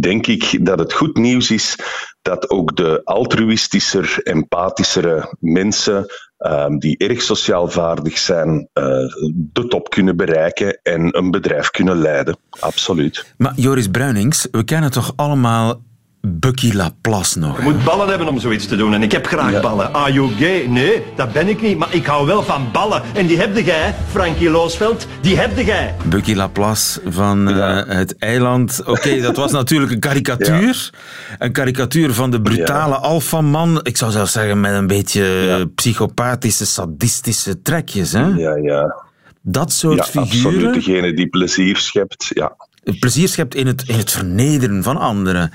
denk 0.00 0.26
ik 0.26 0.64
dat 0.66 0.78
het 0.78 0.92
goed 0.92 1.16
nieuws 1.16 1.50
is 1.50 1.76
dat 2.22 2.50
ook 2.50 2.76
de 2.76 3.00
altruïstischer, 3.04 4.20
empathischere 4.22 5.34
mensen 5.40 6.06
um, 6.38 6.78
die 6.78 6.98
erg 6.98 7.22
sociaal 7.22 7.68
vaardig 7.68 8.18
zijn, 8.18 8.68
uh, 8.74 8.84
de 9.32 9.66
top 9.68 9.90
kunnen 9.90 10.16
bereiken 10.16 10.80
en 10.82 11.18
een 11.18 11.30
bedrijf 11.30 11.70
kunnen 11.70 11.98
leiden. 11.98 12.38
Absoluut. 12.60 13.34
Maar 13.36 13.52
Joris 13.56 13.88
Bruinings, 13.88 14.48
we 14.50 14.64
kennen 14.64 14.90
toch 14.90 15.12
allemaal 15.16 15.82
Bucky 16.28 16.72
Laplace 16.72 17.38
nog. 17.38 17.56
Je 17.56 17.62
moet 17.62 17.84
ballen 17.84 18.08
hebben 18.08 18.28
om 18.28 18.38
zoiets 18.38 18.66
te 18.66 18.76
doen. 18.76 18.94
En 18.94 19.02
ik 19.02 19.12
heb 19.12 19.26
graag 19.26 19.52
ja. 19.52 19.60
ballen. 19.60 19.94
Are 19.94 20.12
you 20.12 20.30
gay? 20.38 20.66
Nee, 20.66 21.02
dat 21.16 21.32
ben 21.32 21.48
ik 21.48 21.62
niet. 21.62 21.78
Maar 21.78 21.94
ik 21.94 22.06
hou 22.06 22.26
wel 22.26 22.42
van 22.42 22.68
ballen. 22.72 23.02
En 23.14 23.26
die 23.26 23.38
heb 23.38 23.56
jij, 23.56 23.94
Frankie 24.10 24.50
Loosveld. 24.50 25.06
Die 25.20 25.38
heb 25.38 25.58
jij. 25.58 25.94
Bucky 26.04 26.34
Laplace 26.34 27.00
van 27.04 27.48
ja. 27.48 27.86
uh, 27.86 27.94
het 27.94 28.18
eiland. 28.18 28.80
Oké, 28.80 28.90
okay, 28.90 29.20
dat 29.20 29.36
was 29.36 29.52
natuurlijk 29.52 29.92
een 29.92 30.00
karikatuur. 30.00 30.90
Ja. 30.92 31.36
Een 31.38 31.52
karikatuur 31.52 32.12
van 32.12 32.30
de 32.30 32.40
brutale 32.40 32.96
alfaman. 32.96 33.80
Ik 33.82 33.96
zou 33.96 34.10
zelfs 34.10 34.32
zeggen 34.32 34.60
met 34.60 34.72
een 34.72 34.86
beetje 34.86 35.70
psychopathische, 35.74 36.66
sadistische 36.66 37.62
trekjes. 37.62 38.12
Hè? 38.12 38.26
Ja, 38.26 38.56
ja. 38.56 39.04
Dat 39.42 39.72
soort 39.72 40.04
figuren. 40.04 40.52
Absoluut, 40.56 40.74
degene 40.74 41.14
die 41.14 41.28
plezier 41.28 41.76
schept. 41.76 42.30
Ja. 42.34 42.56
Plezier 43.00 43.28
schept 43.28 43.54
in 43.54 43.66
het, 43.66 43.82
in 43.86 43.98
het 43.98 44.10
vernederen 44.10 44.82
van 44.82 44.96
anderen. 44.96 45.52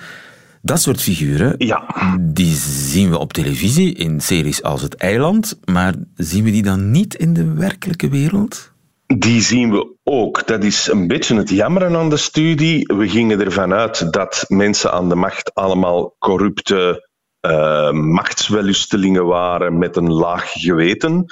Dat 0.62 0.82
soort 0.82 1.02
figuren, 1.02 1.56
ja. 1.58 1.86
die 2.20 2.56
zien 2.56 3.10
we 3.10 3.18
op 3.18 3.34
televisie 3.34 3.94
in 3.94 4.22
series 4.22 4.64
als 4.64 4.82
Het 4.82 4.96
Eiland, 4.96 5.60
maar 5.66 5.94
zien 6.16 6.44
we 6.44 6.52
die 6.52 6.64
dan 6.64 6.92
niet 6.92 7.16
in 7.16 7.34
de 7.34 7.54
werkelijke 7.54 8.10
wereld? 8.10 8.72
Die 9.06 9.42
zien 9.42 9.72
we 9.72 9.96
ook. 10.04 10.48
Dat 10.48 10.64
is 10.64 10.88
een 10.88 11.08
beetje 11.08 11.36
het 11.36 11.50
jammeren 11.50 11.96
aan 11.96 12.10
de 12.10 12.18
studie. 12.18 12.94
We 12.98 13.10
gingen 13.10 13.42
ervan 13.42 13.74
uit 13.74 14.14
dat 14.14 14.46
mensen 14.48 14.92
aan 14.92 15.10
de 15.10 15.16
macht 15.16 15.54
allemaal 15.54 16.16
corrupte 16.20 17.10
uh, 17.42 17.92
machtswellustelingen 17.92 19.26
waren 19.26 19.78
met 19.78 19.96
een 19.96 20.12
laag 20.12 20.52
geweten. 20.52 21.26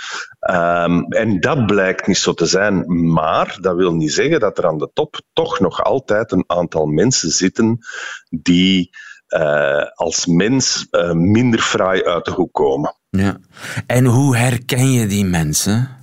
Um, 0.50 1.04
en 1.04 1.40
dat 1.40 1.66
blijkt 1.66 2.08
niet 2.08 2.18
zo 2.18 2.34
te 2.34 2.46
zijn. 2.46 2.86
Maar 3.14 3.58
dat 3.62 3.76
wil 3.76 3.94
niet 3.94 4.14
zeggen 4.14 4.40
dat 4.40 4.58
er 4.58 4.68
aan 4.68 4.78
de 4.78 4.90
top 4.94 5.22
toch 5.34 5.60
nog 5.60 5.84
altijd 5.84 6.32
een 6.32 6.44
aantal 6.48 6.86
mensen 6.86 7.30
zitten 7.30 7.78
die 8.30 8.90
als 9.94 10.26
mens 10.26 10.88
uh, 10.92 11.12
minder 11.12 11.60
fraai 11.60 12.04
uit 12.04 12.26
de 12.26 12.32
hoek 12.32 12.54
komen. 12.54 12.96
Ja. 13.10 13.38
En 13.86 14.06
hoe 14.06 14.38
herken 14.38 14.92
je 14.92 15.08
die 15.08 15.26
mensen? 15.26 15.99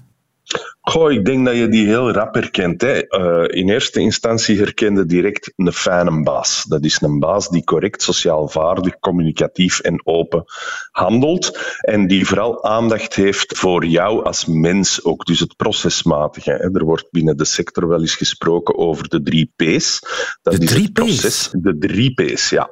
Goh, 0.88 1.12
ik 1.12 1.24
denk 1.24 1.46
dat 1.46 1.56
je 1.56 1.68
die 1.68 1.86
heel 1.86 2.10
rap 2.10 2.34
herkent. 2.34 2.80
Hè. 2.80 3.02
Uh, 3.08 3.58
in 3.60 3.68
eerste 3.68 4.00
instantie 4.00 4.58
herkende 4.58 5.06
direct 5.06 5.52
een 5.56 5.72
fijne 5.72 6.22
baas. 6.22 6.64
Dat 6.68 6.84
is 6.84 7.00
een 7.00 7.18
baas 7.18 7.48
die 7.48 7.64
correct, 7.64 8.02
sociaal 8.02 8.48
vaardig, 8.48 8.98
communicatief 8.98 9.80
en 9.80 10.06
open 10.06 10.44
handelt. 10.90 11.76
En 11.80 12.06
die 12.06 12.26
vooral 12.26 12.64
aandacht 12.64 13.14
heeft 13.14 13.58
voor 13.58 13.84
jou 13.84 14.24
als 14.24 14.44
mens 14.44 15.04
ook. 15.04 15.24
Dus 15.24 15.40
het 15.40 15.56
procesmatige. 15.56 16.50
Hè. 16.50 16.74
Er 16.74 16.84
wordt 16.84 17.10
binnen 17.10 17.36
de 17.36 17.44
sector 17.44 17.88
wel 17.88 18.00
eens 18.00 18.14
gesproken 18.14 18.76
over 18.76 19.08
de 19.08 19.22
drie 19.22 19.52
P's. 19.56 20.00
Dat 20.42 20.54
de 20.54 20.62
is 20.62 20.70
drie 20.70 20.84
het 20.84 20.92
proces. 20.92 21.48
P's? 21.48 21.50
De 21.52 21.78
drie 21.78 22.14
P's, 22.14 22.50
ja. 22.50 22.70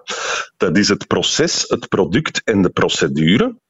Dat 0.57 0.77
is 0.77 0.89
het 0.89 1.07
proces, 1.07 1.65
het 1.69 1.89
product 1.89 2.43
en 2.45 2.63
de 2.63 2.71
procedure. 2.71 3.63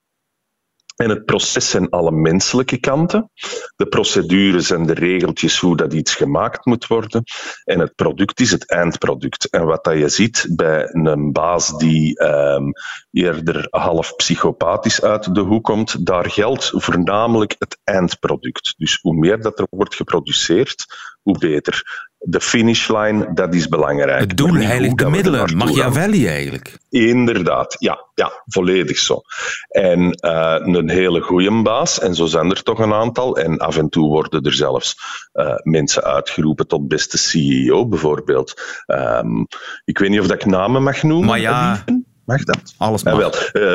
En 0.95 1.09
het 1.09 1.25
proces 1.25 1.71
zijn 1.71 1.89
alle 1.89 2.11
menselijke 2.11 2.79
kanten. 2.79 3.31
De 3.77 3.87
procedure 3.87 4.61
zijn 4.61 4.87
de 4.87 4.95
regeltjes 4.95 5.59
hoe 5.59 5.77
dat 5.77 5.93
iets 5.93 6.15
gemaakt 6.15 6.65
moet 6.65 6.87
worden. 6.87 7.23
En 7.65 7.79
het 7.79 7.95
product 7.95 8.41
is 8.41 8.51
het 8.51 8.71
eindproduct. 8.71 9.51
En 9.51 9.65
wat 9.65 9.85
dat 9.85 9.99
je 9.99 10.09
ziet 10.09 10.47
bij 10.51 10.89
een 10.93 11.33
baas 11.33 11.79
die 11.79 12.25
um, 12.25 12.73
eerder 13.11 13.67
half 13.71 14.17
psychopathisch 14.17 15.03
uit 15.03 15.35
de 15.35 15.41
hoek 15.41 15.65
komt, 15.65 16.07
daar 16.07 16.31
geldt 16.31 16.71
voornamelijk 16.75 17.55
het 17.59 17.79
eindproduct. 17.85 18.75
Dus 18.77 18.99
hoe 19.01 19.15
meer 19.15 19.43
dat 19.43 19.59
er 19.59 19.67
wordt 19.71 19.95
geproduceerd, 19.95 20.85
hoe 21.23 21.39
beter. 21.39 21.83
De 22.27 22.41
finishline, 22.41 23.35
dat 23.35 23.55
is 23.55 23.69
belangrijk. 23.69 24.21
Het 24.21 24.37
doel 24.37 24.55
heiligt 24.55 24.99
de 24.99 25.11
middelen, 25.11 25.57
Machiavelli 25.57 26.27
eigenlijk. 26.27 26.79
Inderdaad, 26.89 27.77
ja, 27.79 28.05
ja, 28.15 28.43
volledig 28.47 28.99
zo. 28.99 29.21
En 29.69 30.01
uh, 30.01 30.57
een 30.61 30.91
hele 30.91 31.21
goede 31.21 31.63
baas, 31.63 32.01
en 32.01 32.15
zo 32.15 32.27
zijn 32.27 32.51
er 32.51 32.63
toch 32.63 32.79
een 32.79 32.93
aantal, 32.93 33.37
en 33.37 33.59
af 33.59 33.77
en 33.77 33.89
toe 33.89 34.09
worden 34.09 34.43
er 34.43 34.55
zelfs 34.55 34.97
uh, 35.35 35.55
mensen 35.63 36.05
uitgeroepen 36.05 36.67
tot 36.67 36.89
beste 36.89 37.19
CEO 37.19 37.89
bijvoorbeeld. 37.89 38.63
Um, 38.87 39.47
ik 39.85 39.99
weet 39.99 40.11
niet 40.11 40.21
of 40.21 40.27
dat 40.27 40.43
ik 40.43 40.47
namen 40.47 40.83
mag 40.83 41.03
noemen. 41.03 41.29
Maar 41.29 41.41
ja, 41.41 41.85
mag 42.25 42.45
dat? 42.45 42.75
Alles 42.79 43.03
mag. 43.03 43.15
Uh, 43.15 43.19
wel, 43.19 43.33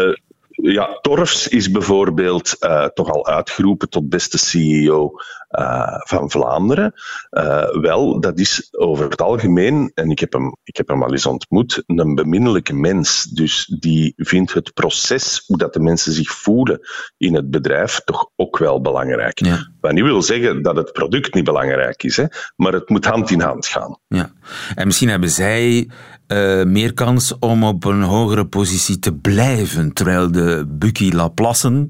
uh, 0.07 0.15
ja, 0.49 0.97
Torfs 1.01 1.47
is 1.47 1.71
bijvoorbeeld 1.71 2.57
toch 2.93 3.11
al 3.11 3.27
uitgeroepen 3.27 3.89
tot 3.89 4.09
beste 4.09 4.37
CEO 4.37 5.11
uh, 5.49 5.97
van 5.97 6.31
Vlaanderen. 6.31 6.93
Uh, 7.31 7.81
wel, 7.81 8.19
dat 8.19 8.39
is 8.39 8.67
over 8.71 9.09
het 9.09 9.21
algemeen, 9.21 9.91
en 9.93 10.09
ik 10.09 10.19
heb, 10.19 10.33
hem, 10.33 10.55
ik 10.63 10.77
heb 10.77 10.87
hem 10.87 11.03
al 11.03 11.11
eens 11.11 11.25
ontmoet, 11.25 11.83
een 11.85 12.15
beminnelijke 12.15 12.73
mens. 12.73 13.23
Dus 13.23 13.65
die 13.79 14.13
vindt 14.15 14.53
het 14.53 14.73
proces, 14.73 15.43
hoe 15.47 15.57
dat 15.57 15.73
de 15.73 15.79
mensen 15.79 16.13
zich 16.13 16.31
voelen 16.31 16.79
in 17.17 17.35
het 17.35 17.51
bedrijf, 17.51 18.01
toch 18.05 18.29
ook 18.35 18.57
wel 18.57 18.81
belangrijk. 18.81 19.45
Ja. 19.45 19.67
Wat 19.81 19.91
niet 19.91 20.03
wil 20.03 20.21
zeggen 20.21 20.61
dat 20.61 20.75
het 20.75 20.91
product 20.91 21.33
niet 21.33 21.43
belangrijk 21.43 22.03
is, 22.03 22.17
hè, 22.17 22.25
maar 22.55 22.73
het 22.73 22.89
moet 22.89 23.05
hand 23.05 23.31
in 23.31 23.41
hand 23.41 23.65
gaan. 23.65 23.97
Ja. 24.07 24.31
En 24.75 24.87
misschien 24.87 25.09
hebben 25.09 25.29
zij 25.29 25.89
uh, 26.27 26.63
meer 26.63 26.93
kans 26.93 27.39
om 27.39 27.63
op 27.63 27.85
een 27.85 28.01
hogere 28.01 28.45
positie 28.45 28.99
te 28.99 29.13
blijven, 29.13 29.93
terwijl 29.93 30.31
de 30.31 30.65
Bucky 30.67 31.11
Laplassen 31.11 31.89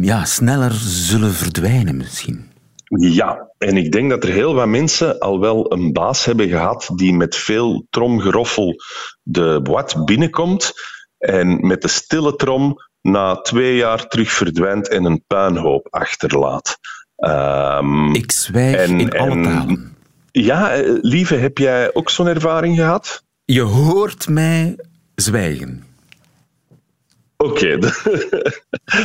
ja, 0.00 0.24
sneller 0.24 0.72
zullen 0.74 1.32
verdwijnen 1.32 1.96
misschien. 1.96 2.50
Ja, 2.88 3.50
en 3.58 3.76
ik 3.76 3.92
denk 3.92 4.10
dat 4.10 4.24
er 4.24 4.30
heel 4.30 4.54
wat 4.54 4.66
mensen 4.66 5.18
al 5.18 5.40
wel 5.40 5.72
een 5.72 5.92
baas 5.92 6.24
hebben 6.24 6.48
gehad 6.48 6.90
die 6.94 7.14
met 7.14 7.36
veel 7.36 7.86
tromgeroffel 7.90 8.74
de 9.22 9.60
boîte 9.62 10.04
binnenkomt 10.04 10.72
en 11.18 11.66
met 11.66 11.82
de 11.82 11.88
stille 11.88 12.36
trom 12.36 12.76
na 13.00 13.36
twee 13.36 13.76
jaar 13.76 14.08
terug 14.08 14.32
verdwijnt 14.32 14.88
en 14.88 15.04
een 15.04 15.24
puinhoop 15.26 15.86
achterlaat. 15.90 16.78
Um, 17.16 18.14
ik 18.14 18.32
zwijg 18.32 18.76
en, 18.76 19.00
in 19.00 19.12
alle 19.12 19.42
talen. 19.42 19.96
Ja, 20.30 20.82
lieve, 21.00 21.34
heb 21.34 21.58
jij 21.58 21.94
ook 21.94 22.10
zo'n 22.10 22.26
ervaring 22.26 22.76
gehad? 22.76 23.24
Je 23.44 23.60
hoort 23.60 24.28
mij 24.28 24.78
zwijgen. 25.14 25.85
Oké, 27.36 27.68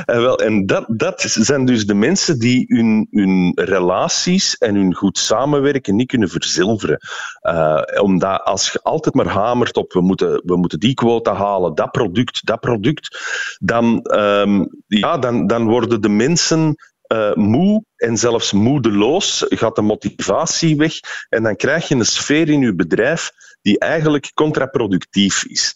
en, 0.05 0.21
wel, 0.21 0.39
en 0.39 0.65
dat, 0.65 0.85
dat 0.87 1.21
zijn 1.21 1.65
dus 1.65 1.85
de 1.85 1.93
mensen 1.93 2.39
die 2.39 2.65
hun, 2.67 3.07
hun 3.11 3.51
relaties 3.55 4.57
en 4.57 4.75
hun 4.75 4.95
goed 4.95 5.17
samenwerken 5.17 5.95
niet 5.95 6.07
kunnen 6.07 6.29
verzilveren. 6.29 6.99
Uh, 7.41 7.81
omdat 8.01 8.43
als 8.43 8.71
je 8.71 8.79
altijd 8.81 9.15
maar 9.15 9.27
hamert 9.27 9.77
op 9.77 9.93
we 9.93 10.01
moeten, 10.01 10.41
we 10.45 10.57
moeten 10.57 10.79
die 10.79 10.93
quota 10.93 11.33
halen, 11.33 11.75
dat 11.75 11.91
product, 11.91 12.45
dat 12.45 12.59
product, 12.59 13.17
dan, 13.59 14.07
um, 14.13 14.67
ja, 14.87 15.17
dan, 15.17 15.47
dan 15.47 15.67
worden 15.67 16.01
de 16.01 16.09
mensen 16.09 16.75
uh, 17.13 17.33
moe 17.33 17.83
en 17.95 18.17
zelfs 18.17 18.51
moedeloos, 18.51 19.45
gaat 19.49 19.75
de 19.75 19.81
motivatie 19.81 20.77
weg 20.77 20.93
en 21.29 21.43
dan 21.43 21.55
krijg 21.55 21.87
je 21.87 21.95
een 21.95 22.05
sfeer 22.05 22.49
in 22.49 22.59
je 22.59 22.75
bedrijf 22.75 23.31
die 23.61 23.79
eigenlijk 23.79 24.31
contraproductief 24.33 25.45
is. 25.45 25.75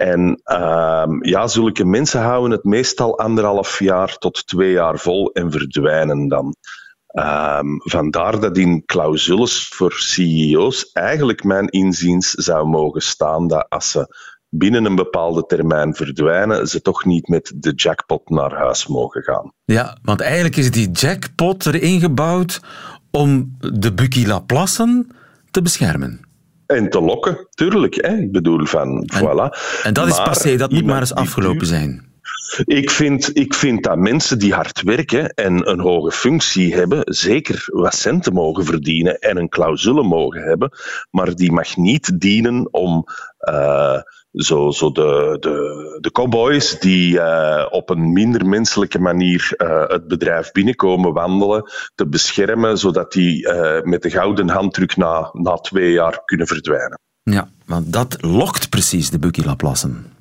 En 0.00 0.40
uh, 0.44 1.04
ja, 1.20 1.46
zulke 1.46 1.84
mensen 1.84 2.20
houden 2.20 2.50
het 2.50 2.64
meestal 2.64 3.18
anderhalf 3.18 3.78
jaar 3.78 4.16
tot 4.18 4.46
twee 4.46 4.72
jaar 4.72 4.98
vol 4.98 5.32
en 5.32 5.50
verdwijnen 5.50 6.28
dan. 6.28 6.54
Um, 7.12 7.80
vandaar 7.84 8.40
dat 8.40 8.56
in 8.56 8.84
clausules 8.84 9.68
voor 9.68 9.92
CEO's 9.92 10.90
eigenlijk 10.92 11.44
mijn 11.44 11.68
inziens 11.68 12.30
zou 12.30 12.66
mogen 12.66 13.02
staan 13.02 13.48
dat 13.48 13.66
als 13.68 13.90
ze 13.90 14.14
binnen 14.48 14.84
een 14.84 14.94
bepaalde 14.94 15.46
termijn 15.46 15.94
verdwijnen, 15.94 16.66
ze 16.66 16.82
toch 16.82 17.04
niet 17.04 17.28
met 17.28 17.52
de 17.56 17.72
jackpot 17.72 18.28
naar 18.28 18.54
huis 18.54 18.86
mogen 18.86 19.22
gaan. 19.22 19.52
Ja, 19.64 19.98
want 20.02 20.20
eigenlijk 20.20 20.56
is 20.56 20.70
die 20.70 20.90
jackpot 20.90 21.66
erin 21.66 22.00
gebouwd 22.00 22.60
om 23.10 23.56
de 23.58 23.92
Bucky 23.92 24.26
Laplassen 24.26 25.08
te 25.50 25.62
beschermen. 25.62 26.29
En 26.70 26.90
te 26.90 27.00
lokken, 27.00 27.46
tuurlijk. 27.50 27.94
Hè. 27.94 28.16
Ik 28.16 28.32
bedoel, 28.32 28.66
van, 28.66 29.02
en, 29.02 29.18
voilà. 29.18 29.56
En 29.82 29.94
dat 29.94 30.06
is 30.06 30.16
maar 30.16 30.24
passé, 30.24 30.56
dat 30.56 30.70
moet 30.70 30.84
maar 30.84 31.00
eens 31.00 31.14
afgelopen 31.14 31.66
zijn. 31.66 32.08
Ik 32.64 32.90
vind, 32.90 33.36
ik 33.36 33.54
vind 33.54 33.82
dat 33.84 33.98
mensen 33.98 34.38
die 34.38 34.52
hard 34.52 34.82
werken 34.82 35.28
en 35.34 35.70
een 35.70 35.80
hoge 35.80 36.10
functie 36.10 36.74
hebben, 36.74 37.00
zeker 37.04 37.64
wat 37.66 37.94
centen 37.94 38.32
mogen 38.32 38.64
verdienen 38.64 39.18
en 39.18 39.36
een 39.36 39.48
clausule 39.48 40.02
mogen 40.02 40.42
hebben, 40.42 40.70
maar 41.10 41.34
die 41.34 41.52
mag 41.52 41.76
niet 41.76 42.20
dienen 42.20 42.68
om 42.72 43.04
uh, 43.40 43.98
zo, 44.32 44.70
zo 44.70 44.92
de, 44.92 45.36
de, 45.40 45.98
de 46.00 46.12
cowboys 46.12 46.78
die 46.78 47.14
uh, 47.14 47.66
op 47.70 47.90
een 47.90 48.12
minder 48.12 48.46
menselijke 48.46 48.98
manier 48.98 49.54
uh, 49.56 49.88
het 49.88 50.08
bedrijf 50.08 50.52
binnenkomen 50.52 51.12
wandelen, 51.12 51.70
te 51.94 52.08
beschermen, 52.08 52.78
zodat 52.78 53.12
die 53.12 53.46
uh, 53.46 53.80
met 53.82 54.02
de 54.02 54.10
gouden 54.10 54.48
handdruk 54.48 54.96
na, 54.96 55.30
na 55.32 55.54
twee 55.54 55.92
jaar 55.92 56.22
kunnen 56.24 56.46
verdwijnen. 56.46 56.98
Ja, 57.22 57.48
want 57.66 57.92
dat 57.92 58.16
lokt 58.20 58.68
precies 58.68 59.10
de 59.10 59.18
Bucky 59.18 59.42
Laplassen. 59.44 60.16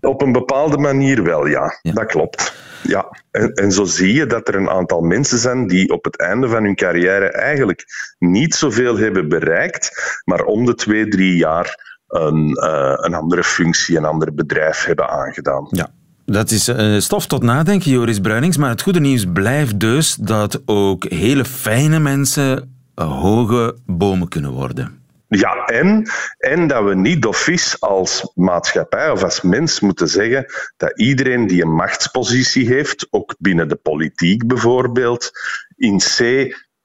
Op 0.00 0.22
een 0.22 0.32
bepaalde 0.32 0.78
manier 0.78 1.22
wel, 1.22 1.46
ja. 1.46 1.78
ja. 1.82 1.92
Dat 1.92 2.06
klopt. 2.06 2.54
Ja, 2.82 3.16
en, 3.30 3.52
en 3.52 3.72
zo 3.72 3.84
zie 3.84 4.12
je 4.12 4.26
dat 4.26 4.48
er 4.48 4.54
een 4.54 4.70
aantal 4.70 5.00
mensen 5.00 5.38
zijn 5.38 5.66
die 5.66 5.92
op 5.92 6.04
het 6.04 6.18
einde 6.18 6.48
van 6.48 6.62
hun 6.64 6.74
carrière 6.74 7.30
eigenlijk 7.30 7.84
niet 8.18 8.54
zoveel 8.54 8.98
hebben 8.98 9.28
bereikt, 9.28 10.20
maar 10.24 10.44
om 10.44 10.64
de 10.64 10.74
twee, 10.74 11.08
drie 11.08 11.36
jaar 11.36 11.89
een, 12.10 12.48
uh, 12.48 12.92
een 12.96 13.14
andere 13.14 13.44
functie, 13.44 13.96
een 13.96 14.04
ander 14.04 14.34
bedrijf 14.34 14.84
hebben 14.84 15.08
aangedaan. 15.08 15.66
Ja. 15.70 15.90
Dat 16.24 16.50
is 16.50 16.68
uh, 16.68 16.98
stof 16.98 17.26
tot 17.26 17.42
nadenken, 17.42 17.90
Joris 17.90 18.20
Bruinings. 18.20 18.56
Maar 18.56 18.70
het 18.70 18.82
goede 18.82 19.00
nieuws 19.00 19.24
blijft 19.32 19.80
dus 19.80 20.14
dat 20.14 20.62
ook 20.66 21.04
hele 21.04 21.44
fijne 21.44 21.98
mensen 21.98 22.74
uh, 22.96 23.20
hoge 23.20 23.76
bomen 23.86 24.28
kunnen 24.28 24.50
worden. 24.50 24.98
Ja, 25.28 25.64
en, 25.64 26.08
en 26.38 26.66
dat 26.66 26.84
we 26.84 26.94
niet 26.94 27.22
doffies 27.22 27.80
als 27.80 28.32
maatschappij 28.34 29.10
of 29.10 29.22
als 29.22 29.40
mens 29.40 29.80
moeten 29.80 30.08
zeggen 30.08 30.46
dat 30.76 30.98
iedereen 30.98 31.46
die 31.46 31.62
een 31.62 31.74
machtspositie 31.74 32.66
heeft, 32.66 33.06
ook 33.10 33.34
binnen 33.38 33.68
de 33.68 33.76
politiek 33.76 34.46
bijvoorbeeld, 34.46 35.30
in 35.76 35.98
C 35.98 36.18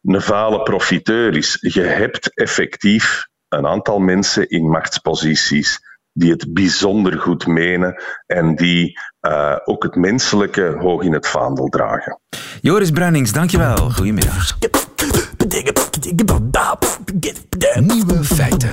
een 0.03 0.21
vale 0.21 0.63
profiteur 0.63 1.37
is. 1.37 1.57
Je 1.59 1.81
hebt 1.81 2.33
effectief 2.33 3.27
een 3.49 3.67
aantal 3.67 3.99
mensen 3.99 4.49
in 4.49 4.69
machtsposities 4.69 5.79
die 6.13 6.31
het 6.31 6.53
bijzonder 6.53 7.19
goed 7.19 7.47
menen 7.47 8.03
en 8.25 8.55
die 8.55 8.99
uh, 9.21 9.55
ook 9.63 9.83
het 9.83 9.95
menselijke 9.95 10.75
hoog 10.79 11.03
in 11.03 11.13
het 11.13 11.27
vaandel 11.27 11.67
dragen. 11.67 12.19
Joris 12.61 12.91
Bruinings, 12.91 13.31
dankjewel. 13.31 13.91
Goedemiddag. 13.91 14.57
Nieuwe 17.79 18.23
feiten. 18.23 18.69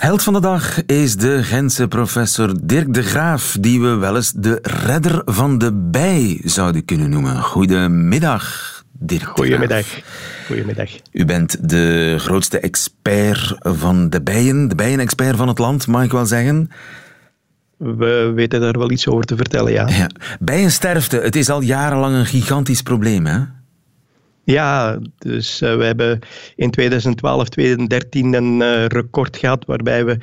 Held 0.00 0.22
van 0.22 0.32
de 0.32 0.40
dag 0.40 0.84
is 0.84 1.16
de 1.16 1.42
Gentse 1.42 1.88
professor 1.88 2.54
Dirk 2.62 2.94
de 2.94 3.02
Graaf, 3.02 3.56
die 3.60 3.80
we 3.80 3.94
wel 3.94 4.16
eens 4.16 4.32
de 4.32 4.58
redder 4.62 5.22
van 5.24 5.58
de 5.58 5.72
bij 5.72 6.40
zouden 6.44 6.84
kunnen 6.84 7.10
noemen. 7.10 7.42
Goedemiddag, 7.42 8.79
Dirk. 9.02 9.28
Goedemiddag. 9.28 9.86
Goedemiddag. 10.46 10.90
U 11.12 11.24
bent 11.24 11.68
de 11.70 12.14
grootste 12.18 12.60
expert 12.60 13.56
van 13.58 14.10
de 14.10 14.22
bijen, 14.22 14.68
de 14.68 14.74
bijenexpert 14.74 15.36
van 15.36 15.48
het 15.48 15.58
land, 15.58 15.86
mag 15.86 16.04
ik 16.04 16.12
wel 16.12 16.26
zeggen. 16.26 16.70
We 17.76 18.32
weten 18.34 18.60
daar 18.60 18.78
wel 18.78 18.90
iets 18.90 19.08
over 19.08 19.24
te 19.24 19.36
vertellen, 19.36 19.72
ja. 19.72 19.88
ja. 19.88 20.10
Bijensterfte, 20.40 21.16
het 21.16 21.36
is 21.36 21.48
al 21.50 21.60
jarenlang 21.60 22.14
een 22.14 22.26
gigantisch 22.26 22.82
probleem, 22.82 23.26
hè? 23.26 23.38
Ja, 24.50 24.98
dus 25.18 25.62
uh, 25.62 25.76
we 25.76 25.84
hebben 25.84 26.18
in 26.56 26.70
2012, 26.70 27.48
2013 27.48 28.34
een 28.34 28.60
uh, 28.60 28.86
record 28.86 29.36
gehad 29.36 29.64
waarbij 29.64 30.04
we 30.04 30.18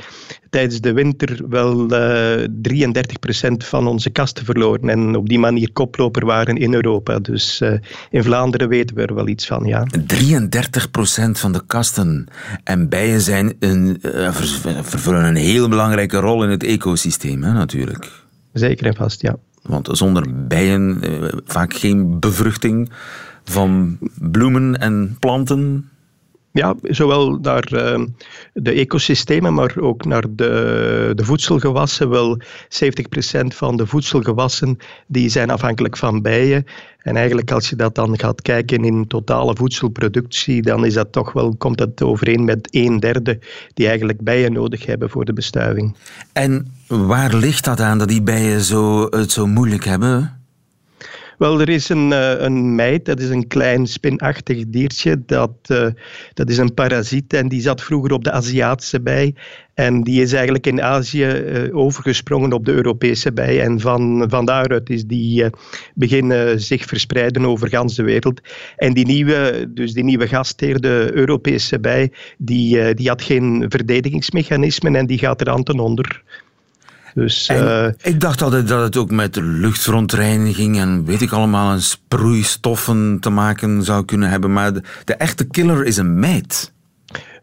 tijdens 0.50 0.82
de 0.82 0.94
winter 0.94 1.40
wel 1.50 1.94
uh, 1.94 2.46
33% 2.46 3.58
van 3.58 3.88
onze 3.88 4.10
kasten 4.10 4.46
verloren 4.46 4.90
en 4.90 5.16
op 5.16 5.30
die 5.30 5.40
manier 5.40 5.72
koploper 5.72 6.26
waren 6.26 6.56
in 6.56 6.74
Europa. 6.74 7.20
Dus 7.20 7.62
in 8.10 8.24
Vlaanderen 8.24 8.70
weten 8.70 8.96
we 8.96 9.06
er 9.06 9.16
wel 9.16 9.28
iets 9.28 9.48
van, 9.48 9.66
ja. 9.66 9.88
33% 9.92 11.32
van 11.32 11.52
de 11.52 11.64
kasten. 11.68 12.28
En 12.64 12.90
bijen 12.90 13.22
zijn 13.22 13.56
een, 13.60 13.98
vervullen 14.82 15.26
een 15.26 15.36
heel 15.36 15.70
belangrijke 15.70 16.18
rol 16.18 16.44
in 16.44 16.50
het 16.50 16.64
ecosysteem, 16.64 17.44
hè, 17.44 17.54
natuurlijk. 17.54 18.12
Zeker 18.54 18.86
en 18.86 18.96
vast, 18.96 19.22
ja. 19.22 19.36
Want 19.62 19.90
zonder 19.92 20.48
bijen 20.48 21.02
vaak 21.46 21.74
geen 21.74 22.20
bevruchting 22.20 22.90
van 23.50 23.98
bloemen 24.20 24.80
en 24.80 25.16
planten? 25.20 25.90
Ja, 26.52 26.76
zowel 26.82 27.38
naar 27.42 27.74
uh, 27.74 28.06
de 28.54 28.72
ecosystemen, 28.72 29.54
maar 29.54 29.76
ook 29.80 30.06
naar 30.06 30.24
de, 30.30 31.12
de 31.16 31.24
voedselgewassen. 31.24 32.10
Wel 32.10 32.42
70% 32.42 32.42
van 33.48 33.78
de 33.78 33.86
voedselgewassen 33.86 34.78
die 35.08 35.30
zijn 35.30 35.50
afhankelijk 35.50 35.98
van 35.98 36.22
bijen. 36.22 36.66
En 36.98 37.16
eigenlijk 37.16 37.52
als 37.52 37.70
je 37.70 37.76
dat 37.76 37.96
dan 37.96 38.20
gaat 38.20 38.42
kijken 38.42 38.84
in 38.84 39.08
totale 39.08 39.56
voedselproductie, 39.56 40.62
dan 40.62 40.86
is 40.86 40.94
dat 40.94 41.12
toch 41.12 41.34
wel, 41.34 41.56
komt 41.58 41.78
dat 41.78 42.02
overeen 42.02 42.46
met 42.46 42.68
een 42.72 43.00
derde 43.00 43.40
die 43.74 43.88
eigenlijk 43.88 44.22
bijen 44.22 44.54
nodig 44.54 44.86
hebben 44.86 45.10
voor 45.10 45.26
de 45.26 45.34
bestuiving. 45.34 45.96
En 46.34 46.74
waar 46.88 47.36
ligt 47.36 47.64
dat 47.64 47.80
aan 47.80 47.98
dat 47.98 48.08
die 48.08 48.22
bijen 48.22 48.62
zo, 48.62 49.08
het 49.10 49.32
zo 49.32 49.48
moeilijk 49.48 49.86
hebben? 49.86 50.37
Wel, 51.38 51.62
er 51.62 51.70
is 51.70 51.90
een, 51.90 52.12
uh, 52.12 52.40
een 52.40 52.76
meid, 52.76 53.06
dat 53.06 53.20
is 53.20 53.30
een 53.30 53.48
klein 53.48 53.88
spinachtig 53.88 54.64
diertje. 54.68 55.26
Dat, 55.26 55.52
uh, 55.68 55.88
dat 56.34 56.50
is 56.50 56.58
een 56.58 56.74
parasiet 56.74 57.34
en 57.34 57.48
die 57.48 57.62
zat 57.62 57.84
vroeger 57.84 58.12
op 58.12 58.24
de 58.24 58.32
Aziatische 58.32 59.02
bij. 59.02 59.36
En 59.74 60.04
die 60.04 60.22
is 60.22 60.34
eigenlijk 60.34 60.68
in 60.68 60.82
Azië 60.82 61.26
uh, 61.26 61.76
overgesprongen 61.78 62.54
op 62.54 62.66
de 62.66 62.72
Europese 62.72 63.34
bij. 63.34 63.62
En 63.62 63.80
van, 63.80 64.26
van 64.30 64.46
daaruit 64.46 64.90
is 64.90 65.06
die 65.06 65.46
beginnen 65.94 66.62
zich 66.62 66.86
verspreiden 66.86 67.46
over 67.46 67.70
gans 67.70 67.96
de 67.96 68.04
wereld. 68.04 68.42
En 68.76 68.94
die 68.94 69.06
nieuwe, 69.06 69.70
dus 69.70 69.94
die 69.94 70.04
nieuwe 70.04 70.28
gastheer, 70.28 70.80
de 70.80 71.10
Europese 71.14 71.80
bij, 71.80 72.12
die, 72.38 72.94
die 72.94 73.08
had 73.08 73.22
geen 73.22 73.66
verdedigingsmechanismen 73.68 74.96
en 74.96 75.06
die 75.06 75.18
gaat 75.18 75.42
er 75.42 75.50
aan 75.50 75.64
ten 75.64 75.80
onder. 75.80 76.24
Dus, 77.18 77.50
uh, 77.50 77.88
ik 78.02 78.20
dacht 78.20 78.42
altijd 78.42 78.68
dat 78.68 78.82
het 78.82 78.98
ook 78.98 79.12
met 79.12 79.36
luchtverontreiniging 79.36 80.80
en 80.80 81.06
weet 81.06 81.22
ik 81.22 81.32
allemaal, 81.32 81.74
een 81.74 81.82
sproeistoffen 81.82 83.18
te 83.20 83.30
maken 83.30 83.84
zou 83.84 84.06
kunnen 84.06 84.30
hebben. 84.30 84.54
Maar 84.54 84.74
de, 84.74 84.82
de 85.04 85.14
echte 85.14 85.48
killer 85.48 85.86
is 85.86 85.98
een 85.98 86.20
meid. 86.20 86.74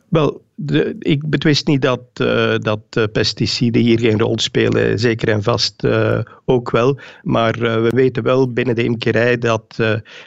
Wel, 0.08 0.44
de, 0.54 0.96
ik 0.98 1.28
betwist 1.28 1.66
niet 1.66 1.82
dat, 1.82 2.00
uh, 2.20 2.54
dat 2.58 2.80
uh, 2.98 3.04
pesticiden 3.12 3.82
hier 3.82 3.98
geen 3.98 4.18
rol 4.18 4.38
spelen, 4.38 4.98
zeker 4.98 5.28
en 5.28 5.42
vast 5.42 5.84
uh, 5.84 6.18
ook 6.44 6.70
wel. 6.70 6.98
Maar 7.22 7.52
we 7.58 7.88
weten 7.94 8.22
wel 8.22 8.52
binnen 8.52 8.74
de 8.74 8.84
imkerij 8.84 9.38
dat, 9.38 9.76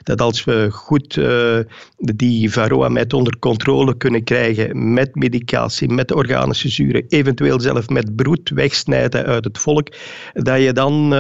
dat 0.04 0.22
als 0.22 0.44
we 0.44 0.68
goed 0.72 1.22
die 1.98 2.52
varroa 2.52 2.90
met 2.90 3.14
onder 3.14 3.40
controle 3.40 3.98
kunnen 3.98 4.24
krijgen 4.24 4.94
met 4.94 5.16
medicatie, 5.16 5.90
met 5.90 6.12
organische 6.14 6.70
zuren, 6.70 7.06
eventueel 7.08 7.60
zelf 7.60 7.90
met 7.90 8.16
broed 8.16 8.50
wegsnijden 8.50 9.26
uit 9.26 9.44
het 9.44 9.58
volk, 9.58 9.88
dat 10.34 10.62
je 10.62 10.74
dan 10.74 11.14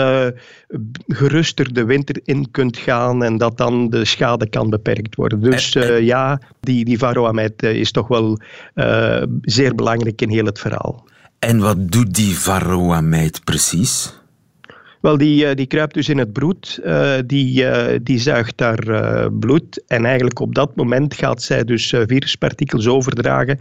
geruster 1.08 1.74
de 1.74 1.86
winter 1.86 2.20
in 2.24 2.52
kunt 2.52 2.78
gaan 2.78 3.24
en 3.24 3.38
dat 3.38 3.58
dan 3.58 3.89
de 3.89 4.06
schade 4.06 4.50
kan 4.50 4.70
beperkt 4.70 5.15
worden. 5.15 5.39
Dus 5.41 5.74
ja, 6.00 6.41
die, 6.60 6.86
die 6.86 6.98
varroa 6.98 7.32
met 7.32 7.63
is 7.63 7.91
toch 7.91 8.08
wel 8.08 8.39
zeer 9.42 9.76
belangrijk 9.76 10.22
in 10.22 10.30
heel 10.30 10.46
het 10.46 10.60
verhaal. 10.60 11.06
En 11.40 11.60
wat 11.60 11.92
doet 11.92 12.14
die 12.14 12.40
varroa-meid 12.40 13.44
precies? 13.44 14.14
Wel, 15.08 15.17
die, 15.17 15.46
eh, 15.46 15.56
die 15.56 15.65
kruipt 15.65 15.93
dus 15.93 16.10
in 16.10 16.17
het 16.17 16.34
bloed, 16.34 16.80
uh, 16.86 17.13
die, 17.26 17.63
uh, 17.63 17.86
die 18.04 18.20
zuigt 18.20 18.58
daar 18.58 19.32
bloed 19.32 19.84
en 19.88 20.06
eigenlijk 20.06 20.39
op 20.39 20.56
dat 20.56 20.76
moment 20.76 21.13
gaat 21.13 21.41
zij 21.41 21.63
dus 21.63 21.93
viruspartikels 22.06 22.88
overdragen 22.88 23.60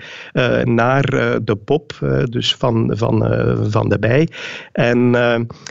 naar 0.64 1.04
de 1.44 1.56
pop, 1.64 1.92
dus 2.24 2.54
van, 2.54 2.92
van, 2.94 3.18
van 3.70 3.88
de 3.88 3.98
bij. 3.98 4.28
En 4.72 5.16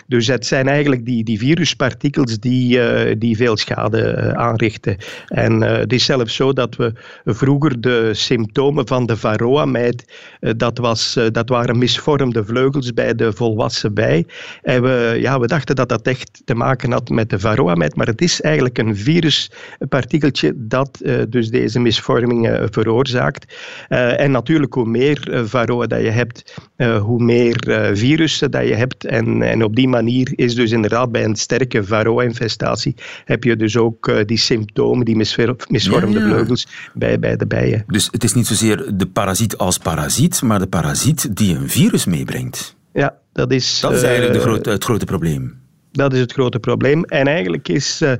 dus 0.07 0.27
het 0.27 0.45
zijn 0.45 0.67
eigenlijk 0.67 1.05
die, 1.05 1.23
die 1.23 1.39
viruspartikels 1.39 2.39
die, 2.39 3.17
die 3.17 3.35
veel 3.35 3.57
schade 3.57 4.33
aanrichten. 4.35 4.97
En 5.27 5.61
het 5.61 5.93
is 5.93 6.05
zelfs 6.05 6.35
zo 6.35 6.53
dat 6.53 6.75
we 6.75 6.93
vroeger 7.25 7.81
de 7.81 8.09
symptomen 8.13 8.87
van 8.87 9.05
de 9.05 9.17
varroa-meid, 9.17 10.13
dat, 10.57 10.77
was, 10.77 11.19
dat 11.31 11.49
waren 11.49 11.77
misvormde 11.77 12.45
vleugels 12.45 12.93
bij 12.93 13.15
de 13.15 13.33
volwassen 13.33 13.93
bij. 13.93 14.25
En 14.61 14.81
we, 14.81 15.17
ja, 15.19 15.39
we 15.39 15.47
dachten 15.47 15.64
dat 15.73 15.89
dat 15.89 16.07
echt 16.07 16.41
te 16.45 16.55
maken 16.55 16.91
had 16.91 17.09
met 17.09 17.29
de 17.29 17.39
varroa-meid, 17.39 17.95
maar 17.95 18.07
het 18.07 18.21
is 18.21 18.41
eigenlijk 18.41 18.77
een 18.77 18.95
viruspartikeltje 18.95 20.53
dat 20.55 20.99
uh, 21.01 21.21
dus 21.29 21.49
deze 21.49 21.79
misvormingen 21.79 22.61
uh, 22.61 22.67
veroorzaakt. 22.71 23.55
Uh, 23.89 24.19
en 24.19 24.31
natuurlijk, 24.31 24.73
hoe 24.73 24.85
meer 24.85 25.43
varroa 25.45 25.85
dat 25.85 26.01
je 26.01 26.09
hebt, 26.09 26.53
hoe 26.99 27.23
meer 27.23 27.55
virussen 27.93 28.51
dat 28.51 28.67
je 28.67 28.75
hebt. 28.75 29.05
En, 29.05 29.41
en 29.41 29.63
op 29.63 29.75
die 29.75 29.87
manier 29.87 30.31
is 30.35 30.55
dus 30.55 30.71
inderdaad 30.71 31.11
bij 31.11 31.23
een 31.23 31.35
sterke 31.35 31.83
varroa-infestatie 31.83 32.95
heb 33.25 33.43
je 33.43 33.55
dus 33.55 33.77
ook 33.77 34.27
die 34.27 34.37
symptomen, 34.37 35.05
die 35.05 35.15
misvormde 35.15 36.19
ja, 36.19 36.25
ja. 36.25 36.33
vleugels 36.33 36.67
bij, 36.93 37.19
bij 37.19 37.35
de 37.35 37.47
bijen. 37.47 37.83
Dus 37.87 38.07
het 38.11 38.23
is 38.23 38.33
niet 38.33 38.47
zozeer 38.47 38.91
de 38.93 39.07
parasiet 39.07 39.57
als 39.57 39.77
parasiet, 39.77 40.41
maar 40.41 40.59
de 40.59 40.67
parasiet 40.67 41.37
die 41.37 41.55
een 41.55 41.69
virus 41.69 42.05
meebrengt. 42.05 42.75
Ja, 42.95 43.15
dat 43.33 43.51
is... 43.51 43.79
Dat 43.79 43.93
is 43.93 44.03
eigenlijk 44.03 44.33
de 44.33 44.39
grote, 44.39 44.69
het 44.69 44.83
grote 44.83 45.05
probleem. 45.05 45.63
Dat 45.91 46.13
is 46.13 46.19
het 46.19 46.31
grote 46.31 46.59
probleem. 46.59 47.03
En 47.03 47.27
eigenlijk 47.27 47.67
is 47.67 48.01
uh, 48.01 48.11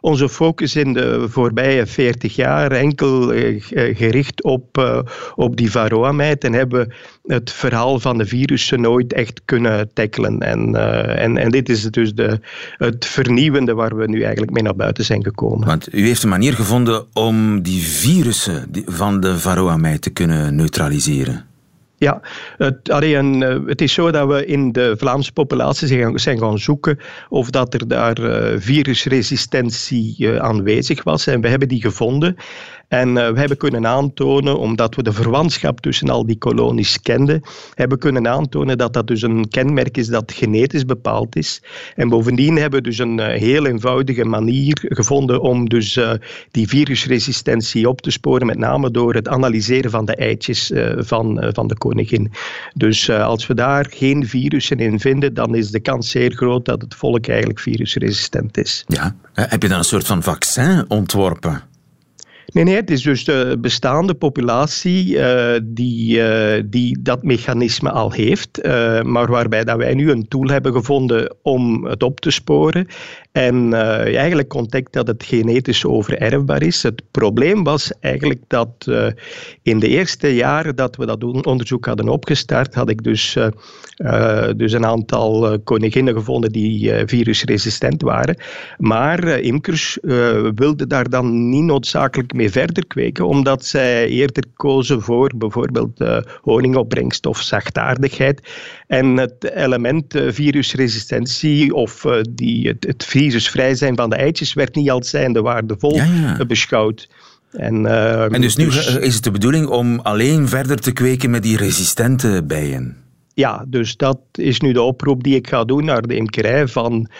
onze 0.00 0.28
focus 0.28 0.76
in 0.76 0.92
de 0.92 1.26
voorbije 1.28 1.86
40 1.86 2.34
jaar 2.34 2.72
enkel 2.72 3.34
uh, 3.34 3.62
gericht 3.96 4.42
op, 4.42 5.02
op 5.34 5.56
die 5.56 5.70
varroamijt 5.70 6.44
en 6.44 6.52
hebben 6.52 6.92
het 7.26 7.50
verhaal 7.50 8.00
van 8.00 8.18
de 8.18 8.26
virussen 8.26 8.80
nooit 8.80 9.12
echt 9.12 9.40
kunnen 9.44 9.90
tackelen. 9.92 10.40
En, 10.40 10.74
en, 11.16 11.36
en 11.36 11.50
dit 11.50 11.68
is 11.68 11.82
dus 11.82 12.14
de, 12.14 12.40
het 12.76 13.06
vernieuwende 13.06 13.74
waar 13.74 13.96
we 13.96 14.06
nu 14.06 14.22
eigenlijk 14.22 14.52
mee 14.52 14.62
naar 14.62 14.76
buiten 14.76 15.04
zijn 15.04 15.24
gekomen. 15.24 15.66
Want 15.66 15.94
u 15.94 16.06
heeft 16.06 16.22
een 16.22 16.28
manier 16.28 16.54
gevonden 16.54 17.06
om 17.12 17.62
die 17.62 17.82
virussen 17.82 18.70
van 18.86 19.20
de 19.20 19.38
varroamijt 19.38 20.02
te 20.02 20.10
kunnen 20.10 20.54
neutraliseren. 20.54 21.49
Ja, 22.00 22.20
het, 22.56 22.88
een, 22.88 23.42
eh, 23.42 23.58
het 23.66 23.80
is 23.80 23.92
zo 23.92 24.10
dat 24.10 24.28
we 24.28 24.46
in 24.46 24.72
de 24.72 24.94
Vlaamse 24.96 25.32
populatie 25.32 26.18
zijn 26.18 26.38
gaan 26.38 26.58
zoeken 26.58 26.98
of 27.28 27.50
dat 27.50 27.74
er 27.74 27.88
daar 27.88 28.18
uh, 28.20 28.58
virusresistentie 28.58 30.14
uh, 30.18 30.36
aanwezig 30.36 31.02
was. 31.02 31.26
En 31.26 31.40
we 31.40 31.48
hebben 31.48 31.68
die 31.68 31.80
gevonden. 31.80 32.36
En 32.90 33.08
uh, 33.08 33.14
we 33.14 33.38
hebben 33.38 33.56
kunnen 33.56 33.86
aantonen, 33.86 34.58
omdat 34.58 34.94
we 34.94 35.02
de 35.02 35.12
verwantschap 35.12 35.80
tussen 35.80 36.08
al 36.08 36.26
die 36.26 36.38
kolonies 36.38 37.00
kenden, 37.02 37.42
hebben 37.74 37.98
kunnen 37.98 38.28
aantonen 38.28 38.78
dat 38.78 38.92
dat 38.92 39.06
dus 39.06 39.22
een 39.22 39.48
kenmerk 39.48 39.96
is 39.96 40.06
dat 40.06 40.32
genetisch 40.32 40.84
bepaald 40.84 41.36
is. 41.36 41.62
En 41.96 42.08
bovendien 42.08 42.56
hebben 42.56 42.82
we 42.82 42.88
dus 42.88 42.98
een 42.98 43.18
uh, 43.18 43.26
heel 43.26 43.66
eenvoudige 43.66 44.24
manier 44.24 44.84
gevonden 44.88 45.40
om 45.40 45.68
dus 45.68 45.96
uh, 45.96 46.12
die 46.50 46.68
virusresistentie 46.68 47.88
op 47.88 48.00
te 48.00 48.10
sporen, 48.10 48.46
met 48.46 48.58
name 48.58 48.90
door 48.90 49.14
het 49.14 49.28
analyseren 49.28 49.90
van 49.90 50.04
de 50.04 50.14
eitjes 50.16 50.72
van, 50.96 51.50
van 51.52 51.66
de 51.66 51.78
koningin. 51.78 52.32
Dus 52.74 53.10
als 53.10 53.46
we 53.46 53.54
daar 53.54 53.86
geen 53.90 54.26
virussen 54.26 54.78
in 54.78 55.00
vinden, 55.00 55.34
dan 55.34 55.54
is 55.54 55.70
de 55.70 55.80
kans 55.80 56.10
zeer 56.10 56.32
groot 56.32 56.64
dat 56.64 56.82
het 56.82 56.94
volk 56.94 57.26
eigenlijk 57.26 57.60
virusresistent 57.60 58.58
is. 58.58 58.84
Ja, 58.86 59.16
heb 59.32 59.62
je 59.62 59.68
dan 59.68 59.78
een 59.78 59.84
soort 59.84 60.06
van 60.06 60.22
vaccin 60.22 60.84
ontworpen? 60.88 61.68
Nee, 62.52 62.64
nee, 62.64 62.74
het 62.74 62.90
is 62.90 63.02
dus 63.02 63.24
de 63.24 63.56
bestaande 63.60 64.14
populatie 64.14 65.14
uh, 65.14 65.52
die, 65.62 66.18
uh, 66.18 66.62
die 66.66 66.98
dat 67.02 67.22
mechanisme 67.22 67.90
al 67.90 68.12
heeft, 68.12 68.64
uh, 68.66 69.02
maar 69.02 69.30
waarbij 69.30 69.64
dat 69.64 69.76
wij 69.76 69.94
nu 69.94 70.10
een 70.10 70.28
tool 70.28 70.48
hebben 70.48 70.72
gevonden 70.72 71.36
om 71.42 71.84
het 71.84 72.02
op 72.02 72.20
te 72.20 72.30
sporen. 72.30 72.86
En 73.32 73.74
eigenlijk 73.74 74.54
ontdekt 74.54 74.92
dat 74.92 75.06
het 75.06 75.24
genetisch 75.24 75.84
overerfbaar 75.84 76.62
is. 76.62 76.82
Het 76.82 77.02
probleem 77.10 77.64
was 77.64 77.92
eigenlijk 78.00 78.40
dat 78.46 78.90
in 79.62 79.78
de 79.78 79.88
eerste 79.88 80.34
jaren 80.34 80.76
dat 80.76 80.96
we 80.96 81.06
dat 81.06 81.24
onderzoek 81.24 81.86
hadden 81.86 82.08
opgestart, 82.08 82.74
had 82.74 82.90
ik 82.90 83.02
dus, 83.02 83.36
dus 84.56 84.72
een 84.72 84.86
aantal 84.86 85.60
koninginnen 85.64 86.14
gevonden 86.14 86.52
die 86.52 86.92
virusresistent 87.06 88.02
waren. 88.02 88.36
Maar 88.78 89.28
imkers 89.40 89.98
wilden 90.54 90.88
daar 90.88 91.08
dan 91.08 91.48
niet 91.48 91.64
noodzakelijk 91.64 92.32
verder 92.48 92.86
kweken, 92.86 93.26
omdat 93.26 93.64
zij 93.64 94.08
eerder 94.08 94.44
kozen 94.54 95.02
voor 95.02 95.32
bijvoorbeeld 95.36 96.00
uh, 96.00 96.18
honingopbrengst 96.40 97.26
of 97.26 97.40
zachtaardigheid. 97.40 98.48
En 98.86 99.16
het 99.16 99.50
element 99.54 100.14
uh, 100.14 100.32
virusresistentie 100.32 101.74
of 101.74 102.04
uh, 102.04 102.20
die, 102.30 102.68
het, 102.68 102.86
het 102.86 103.04
virusvrij 103.04 103.74
zijn 103.74 103.96
van 103.96 104.10
de 104.10 104.16
eitjes 104.16 104.52
werd 104.52 104.74
niet 104.74 104.90
als 104.90 105.10
zijnde 105.10 105.40
waardevol 105.40 105.94
ja, 105.94 106.04
ja. 106.38 106.46
beschouwd. 106.46 107.08
En, 107.50 107.86
en 108.32 108.40
dus 108.40 108.56
nu 108.56 108.64
dus- 108.64 108.96
is 108.96 109.14
het 109.14 109.24
de 109.24 109.30
bedoeling 109.30 109.66
om 109.66 110.00
alleen 110.00 110.48
verder 110.48 110.76
te 110.76 110.92
kweken 110.92 111.30
met 111.30 111.42
die 111.42 111.56
resistente 111.56 112.44
bijen? 112.46 112.96
ja, 113.40 113.64
dus 113.68 113.96
dat 113.96 114.18
is 114.32 114.60
nu 114.60 114.72
de 114.72 114.82
oproep 114.82 115.22
die 115.22 115.34
ik 115.34 115.48
ga 115.48 115.64
doen 115.64 115.84
naar 115.84 116.02
de 116.02 116.16
imkerij 116.16 116.68
van, 116.68 117.10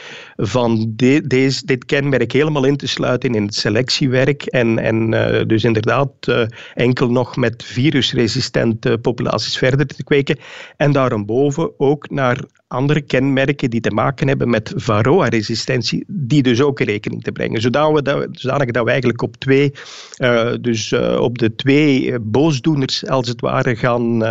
van 0.41 0.93
de, 0.97 1.23
deze, 1.27 1.67
dit 1.67 1.85
kenmerk 1.85 2.33
helemaal 2.33 2.65
in 2.65 2.77
te 2.77 2.87
sluiten 2.87 3.35
in 3.35 3.45
het 3.45 3.55
selectiewerk 3.55 4.43
en, 4.43 4.79
en 4.79 5.13
uh, 5.13 5.47
dus 5.47 5.65
inderdaad 5.65 6.11
uh, 6.29 6.43
enkel 6.75 7.11
nog 7.11 7.37
met 7.37 7.65
virusresistente 7.65 8.99
populaties 8.99 9.59
verder 9.59 9.87
te 9.87 10.05
kweken 10.05 10.39
en 10.77 10.93
daarboven 10.93 11.71
ook 11.79 12.11
naar 12.11 12.45
andere 12.69 13.01
kenmerken 13.01 13.71
die 13.71 13.81
te 13.81 13.91
maken 13.91 14.29
hebben 14.29 14.51
met 14.51 14.73
varroa-resistentie, 14.77 16.05
die 16.07 16.43
dus 16.43 16.61
ook 16.61 16.81
in 16.81 16.87
rekening 16.87 17.23
te 17.23 17.33
brengen. 17.33 17.61
Zodat 17.61 17.93
we, 17.93 18.29
zodanig 18.33 18.71
dat 18.71 18.85
we 18.85 18.91
eigenlijk 18.91 19.23
op, 19.23 19.37
twee, 19.37 19.73
uh, 20.19 20.53
dus, 20.61 20.93
op 21.19 21.39
de 21.39 21.55
twee 21.55 22.19
boosdoeners, 22.21 23.07
als 23.07 23.29
het 23.29 23.41
ware, 23.41 23.77
gaan, 23.77 24.23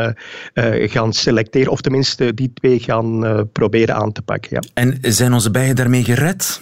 gaan 0.74 1.14
selecteren, 1.14 1.72
of 1.72 1.82
tenminste 1.82 2.34
die 2.34 2.52
twee 2.54 2.80
gaan 2.80 3.48
proberen 3.52 3.96
aan 3.96 4.12
te 4.12 4.22
pakken. 4.22 4.50
Ja. 4.52 4.62
En 4.74 4.98
zijn 5.02 5.34
onze 5.34 5.52
bijen 5.52 5.76
daarmee 5.76 5.99
gered? 6.04 6.62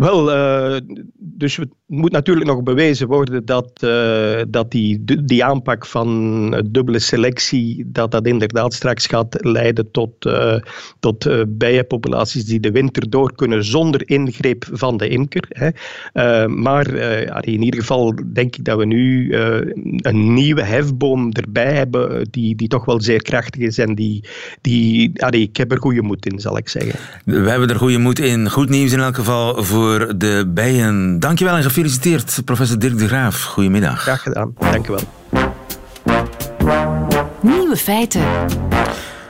Wel, 0.00 0.34
uh, 0.34 0.80
dus 1.18 1.56
het 1.56 1.68
moet 1.86 2.12
natuurlijk 2.12 2.46
nog 2.46 2.62
bewezen 2.62 3.06
worden 3.06 3.44
dat, 3.44 3.70
uh, 3.84 4.40
dat 4.48 4.70
die, 4.70 5.04
die 5.24 5.44
aanpak 5.44 5.86
van 5.86 6.50
dubbele 6.70 6.98
selectie, 6.98 7.84
dat 7.86 8.10
dat 8.10 8.26
inderdaad 8.26 8.74
straks 8.74 9.06
gaat 9.06 9.36
leiden 9.40 9.90
tot, 9.90 10.26
uh, 10.26 10.56
tot 11.00 11.28
bijenpopulaties 11.58 12.44
die 12.44 12.60
de 12.60 12.70
winter 12.70 13.10
door 13.10 13.34
kunnen 13.34 13.64
zonder 13.64 14.08
ingreep 14.08 14.68
van 14.72 14.96
de 14.96 15.08
imker. 15.08 15.44
Hè. 15.48 16.48
maar 16.48 16.94
in 17.40 17.62
ieder 17.62 17.80
geval 17.80 18.14
denk 18.32 18.56
ik 18.56 18.64
dat 18.64 18.78
we 18.78 18.86
nu 18.86 19.34
een 19.96 20.34
nieuwe 20.34 20.62
hefboom 20.62 21.32
erbij 21.32 21.72
hebben 21.72 22.28
die, 22.30 22.56
die 22.56 22.68
toch 22.68 22.84
wel 22.84 23.00
zeer 23.00 23.22
krachtig 23.22 23.60
is 23.60 23.78
en 23.78 23.94
die, 23.94 24.24
die 24.60 25.12
ik 25.30 25.56
heb 25.56 25.72
er 25.72 25.80
goede 25.80 26.02
moed 26.02 26.26
in, 26.26 26.38
zal 26.40 26.56
ik 26.56 26.68
zeggen. 26.68 26.98
We 27.24 27.50
hebben 27.50 27.68
er 27.68 27.76
goede 27.76 27.98
moed 27.98 28.18
in. 28.18 28.50
Goed 28.50 28.68
nieuws 28.68 28.92
in 28.92 29.00
elk 29.00 29.14
geval 29.14 29.62
voor 29.62 29.89
voor 29.90 30.18
de 30.18 30.50
bijen. 30.54 31.20
Dankjewel 31.20 31.56
en 31.56 31.62
gefeliciteerd, 31.62 32.42
professor 32.44 32.78
Dirk 32.78 32.98
de 32.98 33.06
Graaf. 33.06 33.42
Goedemiddag. 33.42 34.00
Graag 34.00 34.22
gedaan. 34.22 34.54
Dankjewel. 34.58 35.02
Nieuwe 37.40 37.76
feiten. 37.76 38.22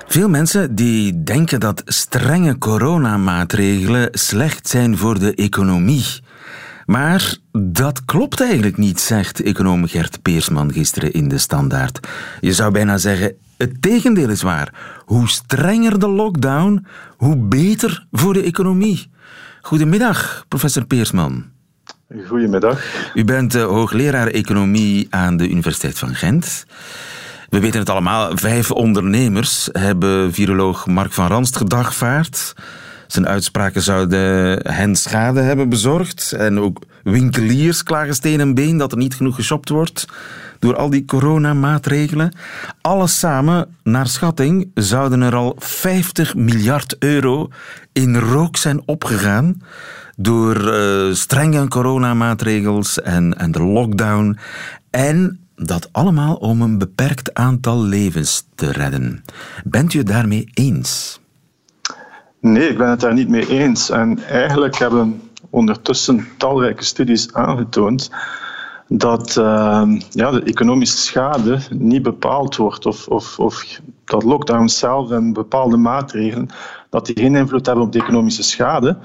Veel 0.07 0.29
mensen 0.29 0.75
die 0.75 1.23
denken 1.23 1.61
dat 1.61 1.83
strenge 1.85 2.59
coronamaatregelen 2.59 4.09
slecht 4.13 4.69
zijn 4.69 4.97
voor 4.97 5.19
de 5.19 5.35
economie. 5.35 6.05
Maar 6.87 7.37
dat 7.53 8.05
klopt 8.05 8.41
eigenlijk 8.41 8.77
niet, 8.77 9.01
zegt 9.01 9.43
econoom 9.43 9.87
Gert 9.87 10.23
Peersman 10.23 10.73
gisteren 10.73 11.13
in 11.13 11.29
de 11.29 11.39
Standaard. 11.39 12.09
Je 12.41 12.53
zou 12.53 12.73
bijna 12.73 12.99
zeggen, 12.99 13.35
het 13.57 13.83
tegendeel 13.83 14.29
is 14.29 14.43
waar. 14.43 14.75
Hoe 15.05 15.29
strenger 15.29 15.99
de 15.99 16.09
lockdown, 16.09 16.87
hoe 17.17 17.37
beter 17.37 18.07
voor 18.11 18.33
de 18.33 18.43
economie. 18.43 19.11
Goedemiddag, 19.63 20.45
professor 20.49 20.85
Peersman. 20.85 21.45
Goedemiddag. 22.27 22.83
U 23.15 23.25
bent 23.25 23.55
uh, 23.55 23.65
hoogleraar 23.65 24.27
economie 24.27 25.07
aan 25.11 25.37
de 25.37 25.49
Universiteit 25.49 25.99
van 25.99 26.15
Gent. 26.15 26.65
We 27.49 27.61
weten 27.61 27.81
het 27.81 27.91
allemaal, 27.91 28.37
vijf 28.37 28.71
ondernemers 28.71 29.69
hebben 29.73 30.33
viroloog 30.33 30.87
Mark 30.87 31.13
van 31.13 31.27
Ranst 31.27 31.57
gedagvaard. 31.57 32.55
Zijn 33.07 33.29
uitspraken 33.29 33.83
zouden 33.83 34.59
hen 34.73 34.97
schade 34.97 35.41
hebben 35.41 35.69
bezorgd. 35.69 36.33
En 36.33 36.61
ook 36.61 36.83
winkeliers 37.03 37.83
klagen 37.83 38.15
steen 38.15 38.41
en 38.41 38.55
been 38.55 38.77
dat 38.77 38.93
er 38.93 38.99
niet 38.99 39.15
genoeg 39.15 39.35
geshopt 39.35 39.69
wordt 39.69 40.07
door 40.61 40.77
al 40.77 40.91
die 40.91 41.05
coronamaatregelen. 41.05 42.37
Alles 42.81 43.19
samen, 43.19 43.77
naar 43.83 44.07
schatting, 44.07 44.71
zouden 44.75 45.23
er 45.23 45.35
al 45.35 45.55
50 45.59 46.35
miljard 46.35 46.97
euro 46.99 47.49
in 47.93 48.17
rook 48.17 48.57
zijn 48.57 48.83
opgegaan 48.87 49.63
door 50.17 50.57
uh, 50.57 51.15
strenge 51.15 51.69
coronamaatregels 51.69 53.03
en, 53.03 53.39
en 53.39 53.53
de 53.53 53.63
lockdown. 53.63 54.39
En 54.91 55.41
dat 55.55 55.89
allemaal 55.93 56.35
om 56.35 56.63
een 56.63 56.79
beperkt 56.79 57.35
aantal 57.35 57.83
levens 57.83 58.47
te 58.55 58.73
redden. 58.73 59.25
Bent 59.65 59.95
u 59.95 59.99
het 59.99 60.07
daarmee 60.07 60.51
eens? 60.55 61.21
Nee, 62.41 62.69
ik 62.69 62.79
ben 62.79 62.89
het 62.89 63.01
daar 63.01 63.15
niet 63.15 63.29
mee 63.29 63.49
eens. 63.49 63.91
En 63.91 64.19
eigenlijk 64.25 64.77
hebben 64.77 65.23
ondertussen 65.51 66.27
talrijke 66.37 66.85
studies 66.85 67.35
aangetoond 67.35 68.11
dat 68.93 69.37
uh, 69.39 69.83
ja, 70.11 70.31
de 70.31 70.43
economische 70.43 70.97
schade 70.97 71.59
niet 71.71 72.03
bepaald 72.03 72.57
wordt 72.57 72.87
of, 72.87 73.09
of, 73.09 73.39
of 73.39 73.81
dat 74.05 74.23
lockdown 74.23 74.67
zelf 74.67 75.11
en 75.11 75.33
bepaalde 75.33 75.77
maatregelen 75.77 76.49
dat 76.89 77.07
die 77.07 77.19
geen 77.19 77.35
invloed 77.35 77.67
hebben 77.67 77.85
op 77.85 77.93
de 77.93 77.99
economische 77.99 78.43
schade, 78.43 78.97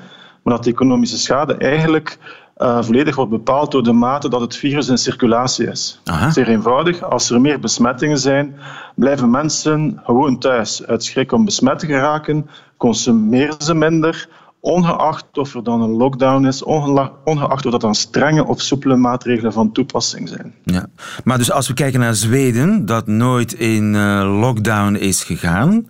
maar 0.43 0.53
dat 0.53 0.63
de 0.63 0.69
economische 0.69 1.17
schade 1.17 1.57
eigenlijk 1.57 2.17
uh, 2.57 2.81
volledig 2.81 3.15
wordt 3.15 3.31
bepaald 3.31 3.71
door 3.71 3.83
de 3.83 3.91
mate 3.91 4.29
dat 4.29 4.41
het 4.41 4.55
virus 4.55 4.87
in 4.87 4.97
circulatie 4.97 5.67
is. 5.67 6.01
Aha. 6.03 6.31
Zeer 6.31 6.47
eenvoudig, 6.47 7.03
als 7.03 7.29
er 7.29 7.41
meer 7.41 7.59
besmettingen 7.59 8.17
zijn, 8.17 8.55
blijven 8.95 9.29
mensen 9.29 10.01
gewoon 10.03 10.39
thuis. 10.39 10.85
Uit 10.85 11.03
schrik 11.03 11.31
om 11.31 11.45
besmet 11.45 11.79
te 11.79 11.85
geraken, 11.85 12.49
consumeren 12.77 13.61
ze 13.61 13.73
minder, 13.73 14.29
ongeacht 14.65 15.37
of 15.37 15.55
er 15.55 15.63
dan 15.63 15.81
een 15.81 15.89
lockdown 15.89 16.45
is, 16.45 16.63
ongeacht 16.63 17.65
of 17.65 17.71
dat 17.71 17.81
dan 17.81 17.95
strenge 17.95 18.45
of 18.45 18.61
soepele 18.61 18.95
maatregelen 18.95 19.53
van 19.53 19.71
toepassing 19.71 20.29
zijn. 20.29 20.53
Ja. 20.63 20.87
Maar 21.23 21.37
dus 21.37 21.51
als 21.51 21.67
we 21.67 21.73
kijken 21.73 21.99
naar 21.99 22.15
Zweden, 22.15 22.85
dat 22.85 23.07
nooit 23.07 23.53
in 23.53 23.93
uh, 23.93 24.39
lockdown 24.39 24.95
is 24.95 25.23
gegaan, 25.23 25.89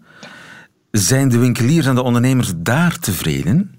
Zijn 0.91 1.29
de 1.29 1.37
winkeliers 1.37 1.85
en 1.85 1.95
de 1.95 2.03
ondernemers 2.03 2.53
daar 2.55 2.99
tevreden? 2.99 3.75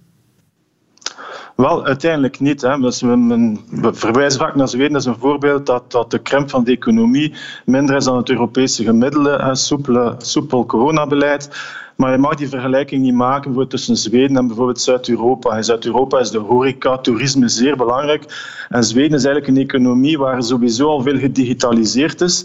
Wel, 1.56 1.84
uiteindelijk 1.84 2.40
niet. 2.40 2.62
Hè. 2.62 2.78
Dus 2.78 3.00
we, 3.00 3.90
verwijzen 3.92 4.40
vaak 4.40 4.54
naar 4.54 4.68
Zweden 4.68 4.94
als 4.94 5.04
een 5.04 5.16
voorbeeld 5.18 5.66
dat, 5.66 5.90
dat 5.90 6.10
de 6.10 6.18
krimp 6.18 6.50
van 6.50 6.64
de 6.64 6.72
economie 6.72 7.34
minder 7.64 7.96
is 7.96 8.04
dan 8.04 8.16
het 8.16 8.30
Europese 8.30 8.84
gemiddelde, 8.84 9.48
soepel, 9.52 10.14
soepel 10.18 10.66
coronabeleid. 10.66 11.50
Maar 11.96 12.12
je 12.12 12.18
mag 12.18 12.34
die 12.34 12.48
vergelijking 12.48 13.02
niet 13.02 13.14
maken 13.14 13.68
tussen 13.68 13.96
Zweden 13.96 14.36
en 14.36 14.46
bijvoorbeeld 14.46 14.80
Zuid-Europa. 14.80 15.56
In 15.56 15.64
Zuid-Europa 15.64 16.18
is 16.18 16.30
de 16.30 16.38
horeca, 16.38 16.98
toerisme 16.98 17.48
zeer 17.48 17.76
belangrijk. 17.76 18.24
En 18.68 18.84
Zweden 18.84 19.18
is 19.18 19.24
eigenlijk 19.24 19.56
een 19.56 19.64
economie 19.64 20.18
waar 20.18 20.42
sowieso 20.42 20.88
al 20.88 21.02
veel 21.02 21.18
gedigitaliseerd 21.18 22.20
is. 22.20 22.44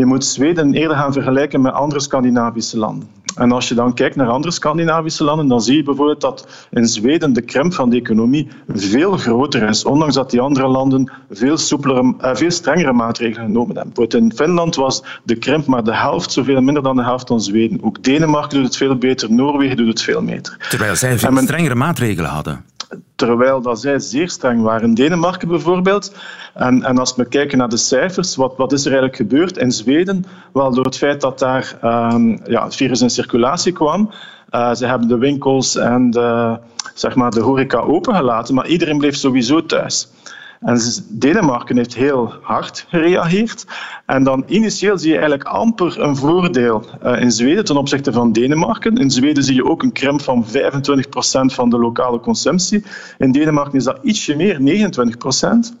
Je 0.00 0.06
moet 0.06 0.24
Zweden 0.24 0.74
eerder 0.74 0.96
gaan 0.96 1.12
vergelijken 1.12 1.60
met 1.60 1.72
andere 1.72 2.00
Scandinavische 2.00 2.78
landen. 2.78 3.08
En 3.34 3.52
als 3.52 3.68
je 3.68 3.74
dan 3.74 3.94
kijkt 3.94 4.16
naar 4.16 4.28
andere 4.28 4.52
Scandinavische 4.52 5.24
landen, 5.24 5.48
dan 5.48 5.60
zie 5.60 5.76
je 5.76 5.82
bijvoorbeeld 5.82 6.20
dat 6.20 6.66
in 6.70 6.86
Zweden 6.86 7.32
de 7.32 7.40
krimp 7.40 7.74
van 7.74 7.90
de 7.90 7.96
economie 7.96 8.48
veel 8.68 9.16
groter 9.16 9.68
is, 9.68 9.84
ondanks 9.84 10.14
dat 10.14 10.30
die 10.30 10.40
andere 10.40 10.66
landen 10.66 11.12
veel, 11.30 11.56
soepelere, 11.56 12.14
eh, 12.18 12.34
veel 12.34 12.50
strengere 12.50 12.92
maatregelen 12.92 13.46
genomen 13.46 13.76
hebben. 13.76 13.92
Bijvoorbeeld 13.94 14.22
in 14.22 14.36
Finland 14.36 14.74
was 14.74 15.04
de 15.24 15.36
krimp 15.36 15.66
maar 15.66 15.84
de 15.84 15.96
helft, 15.96 16.32
zoveel 16.32 16.60
minder 16.60 16.82
dan 16.82 16.96
de 16.96 17.02
helft 17.02 17.28
van 17.28 17.40
Zweden. 17.40 17.82
Ook 17.82 18.02
Denemarken 18.02 18.56
doet 18.56 18.66
het 18.66 18.76
veel 18.76 18.96
beter, 18.96 19.32
Noorwegen 19.32 19.76
doet 19.76 19.88
het 19.88 20.02
veel 20.02 20.24
beter. 20.24 20.66
Terwijl 20.68 20.96
zij 20.96 21.18
veel 21.18 21.36
strengere 21.36 21.74
maatregelen 21.74 22.30
hadden 22.30 22.69
terwijl 23.14 23.60
dat 23.60 23.80
zij 23.80 23.98
zeer 23.98 24.30
streng 24.30 24.62
waren. 24.62 24.94
Denemarken 24.94 25.48
bijvoorbeeld. 25.48 26.14
En, 26.54 26.82
en 26.82 26.98
als 26.98 27.14
we 27.14 27.24
kijken 27.24 27.58
naar 27.58 27.68
de 27.68 27.76
cijfers, 27.76 28.36
wat, 28.36 28.56
wat 28.56 28.72
is 28.72 28.80
er 28.80 28.92
eigenlijk 28.92 29.16
gebeurd 29.16 29.56
in 29.56 29.72
Zweden? 29.72 30.24
Wel, 30.52 30.74
door 30.74 30.84
het 30.84 30.96
feit 30.96 31.20
dat 31.20 31.38
daar 31.38 31.78
um, 31.84 32.40
ja, 32.44 32.64
het 32.64 32.74
virus 32.74 33.00
in 33.00 33.10
circulatie 33.10 33.72
kwam, 33.72 34.10
uh, 34.50 34.74
ze 34.74 34.86
hebben 34.86 35.08
de 35.08 35.18
winkels 35.18 35.76
en 35.76 36.12
zeg 36.94 37.14
maar, 37.14 37.30
de 37.30 37.40
horeca 37.40 37.78
opengelaten, 37.78 38.54
maar 38.54 38.66
iedereen 38.66 38.98
bleef 38.98 39.16
sowieso 39.16 39.66
thuis. 39.66 40.08
En 40.60 40.80
Denemarken 41.08 41.76
heeft 41.76 41.94
heel 41.94 42.34
hard 42.42 42.86
gereageerd. 42.88 43.66
En 44.06 44.24
dan 44.24 44.44
initieel 44.46 44.98
zie 44.98 45.08
je 45.08 45.18
eigenlijk 45.18 45.48
amper 45.48 46.00
een 46.00 46.16
voordeel 46.16 46.84
uh, 47.04 47.20
in 47.20 47.32
Zweden 47.32 47.64
ten 47.64 47.76
opzichte 47.76 48.12
van 48.12 48.32
Denemarken. 48.32 48.96
In 48.96 49.10
Zweden 49.10 49.42
zie 49.42 49.54
je 49.54 49.64
ook 49.64 49.82
een 49.82 49.92
krimp 49.92 50.20
van 50.20 50.44
25% 50.44 50.50
van 51.54 51.70
de 51.70 51.78
lokale 51.78 52.20
consumptie. 52.20 52.84
In 53.18 53.32
Denemarken 53.32 53.78
is 53.78 53.84
dat 53.84 53.98
ietsje 54.02 54.36
meer, 54.36 54.88
29%. 55.74 55.78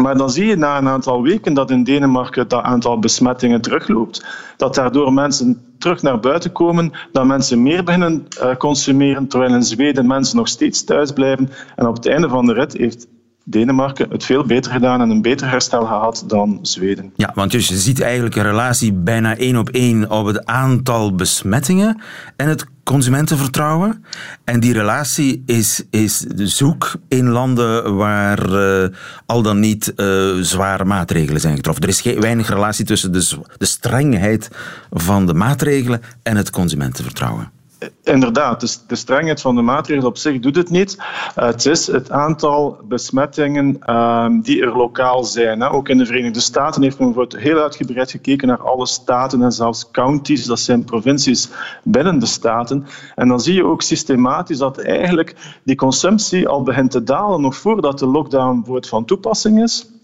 Maar 0.00 0.16
dan 0.16 0.30
zie 0.30 0.46
je 0.46 0.56
na 0.56 0.78
een 0.78 0.88
aantal 0.88 1.22
weken 1.22 1.54
dat 1.54 1.70
in 1.70 1.84
Denemarken 1.84 2.48
dat 2.48 2.62
aantal 2.62 2.98
besmettingen 2.98 3.60
terugloopt. 3.60 4.26
Dat 4.56 4.74
daardoor 4.74 5.12
mensen 5.12 5.62
terug 5.78 6.02
naar 6.02 6.20
buiten 6.20 6.52
komen, 6.52 6.92
dat 7.12 7.26
mensen 7.26 7.62
meer 7.62 7.84
beginnen 7.84 8.26
uh, 8.42 8.56
consumeren, 8.56 9.28
terwijl 9.28 9.54
in 9.54 9.62
Zweden 9.62 10.06
mensen 10.06 10.36
nog 10.36 10.48
steeds 10.48 10.84
thuis 10.84 11.12
blijven. 11.12 11.50
En 11.76 11.86
op 11.86 11.94
het 11.94 12.06
einde 12.06 12.28
van 12.28 12.46
de 12.46 12.52
rit 12.52 12.72
heeft 12.72 13.06
Denemarken 13.50 14.10
het 14.10 14.24
veel 14.24 14.44
beter 14.44 14.72
gedaan 14.72 15.00
en 15.00 15.10
een 15.10 15.22
beter 15.22 15.50
herstel 15.50 15.84
gehad 15.84 16.24
dan 16.26 16.58
Zweden. 16.62 17.12
Ja, 17.16 17.30
want 17.34 17.50
dus 17.50 17.68
je 17.68 17.76
ziet 17.76 18.00
eigenlijk 18.00 18.36
een 18.36 18.42
relatie 18.42 18.92
bijna 18.92 19.36
één 19.36 19.56
op 19.56 19.68
één 19.68 20.10
op 20.10 20.26
het 20.26 20.46
aantal 20.46 21.14
besmettingen 21.14 22.00
en 22.36 22.48
het 22.48 22.66
consumentenvertrouwen. 22.84 24.04
En 24.44 24.60
die 24.60 24.72
relatie 24.72 25.42
is, 25.46 25.84
is 25.90 26.18
zoek 26.36 26.92
in 27.08 27.28
landen 27.28 27.96
waar 27.96 28.50
uh, 28.52 28.88
al 29.26 29.42
dan 29.42 29.60
niet 29.60 29.92
uh, 29.96 30.34
zware 30.40 30.84
maatregelen 30.84 31.40
zijn 31.40 31.56
getroffen. 31.56 31.82
Er 31.82 31.88
is 31.88 32.00
geen, 32.00 32.20
weinig 32.20 32.48
relatie 32.48 32.84
tussen 32.84 33.12
de, 33.12 33.38
de 33.56 33.66
strengheid 33.66 34.48
van 34.90 35.26
de 35.26 35.34
maatregelen 35.34 36.02
en 36.22 36.36
het 36.36 36.50
consumentenvertrouwen. 36.50 37.50
Inderdaad, 38.02 38.60
dus 38.60 38.86
de 38.86 38.96
strengheid 38.96 39.40
van 39.40 39.54
de 39.54 39.62
maatregelen 39.62 40.08
op 40.08 40.16
zich 40.16 40.40
doet 40.40 40.56
het 40.56 40.70
niet. 40.70 40.96
Uh, 40.98 41.44
het 41.44 41.66
is 41.66 41.86
het 41.86 42.10
aantal 42.10 42.78
besmettingen 42.84 43.78
uh, 43.86 44.26
die 44.42 44.62
er 44.62 44.76
lokaal 44.76 45.24
zijn. 45.24 45.62
Ook 45.62 45.88
in 45.88 45.98
de 45.98 46.06
Verenigde 46.06 46.40
Staten 46.40 46.82
heeft 46.82 46.98
men 46.98 47.26
heel 47.36 47.58
uitgebreid 47.58 48.10
gekeken 48.10 48.48
naar 48.48 48.62
alle 48.62 48.86
staten 48.86 49.42
en 49.42 49.52
zelfs 49.52 49.90
counties, 49.90 50.44
dat 50.44 50.60
zijn 50.60 50.84
provincies 50.84 51.48
binnen 51.84 52.18
de 52.18 52.26
staten. 52.26 52.86
En 53.14 53.28
dan 53.28 53.40
zie 53.40 53.54
je 53.54 53.64
ook 53.64 53.82
systematisch 53.82 54.58
dat 54.58 54.78
eigenlijk 54.78 55.58
die 55.64 55.76
consumptie 55.76 56.48
al 56.48 56.62
begint 56.62 56.90
te 56.90 57.02
dalen, 57.02 57.40
nog 57.40 57.56
voordat 57.56 57.98
de 57.98 58.06
lockdown 58.06 58.80
van 58.80 59.04
toepassing 59.04 59.62
is. 59.62 59.99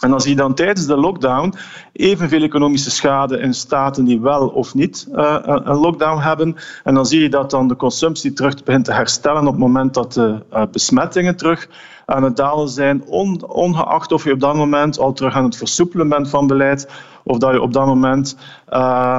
En 0.00 0.10
dan 0.10 0.20
zie 0.20 0.30
je 0.30 0.36
dan 0.36 0.54
tijdens 0.54 0.86
de 0.86 0.96
lockdown 0.96 1.54
evenveel 1.92 2.42
economische 2.42 2.90
schade 2.90 3.38
in 3.38 3.54
staten 3.54 4.04
die 4.04 4.20
wel 4.20 4.48
of 4.48 4.74
niet 4.74 5.08
uh, 5.12 5.36
een 5.42 5.76
lockdown 5.76 6.20
hebben. 6.20 6.56
En 6.84 6.94
dan 6.94 7.06
zie 7.06 7.22
je 7.22 7.28
dat 7.28 7.50
dan 7.50 7.68
de 7.68 7.76
consumptie 7.76 8.32
terug 8.32 8.64
begint 8.64 8.84
te 8.84 8.92
herstellen 8.92 9.46
op 9.46 9.52
het 9.52 9.58
moment 9.58 9.94
dat 9.94 10.12
de 10.12 10.42
uh, 10.52 10.62
besmettingen 10.72 11.36
terug 11.36 11.68
aan 12.04 12.22
het 12.22 12.36
dalen 12.36 12.68
zijn, 12.68 13.04
on, 13.06 13.48
ongeacht 13.48 14.12
of 14.12 14.24
je 14.24 14.32
op 14.32 14.40
dat 14.40 14.54
moment 14.54 14.98
al 14.98 15.12
terug 15.12 15.34
aan 15.34 15.44
het 15.44 15.56
versoepelen 15.56 16.08
bent 16.08 16.28
van 16.28 16.46
beleid 16.46 16.88
of 17.24 17.38
dat 17.38 17.52
je 17.52 17.62
op 17.62 17.72
dat 17.72 17.86
moment 17.86 18.36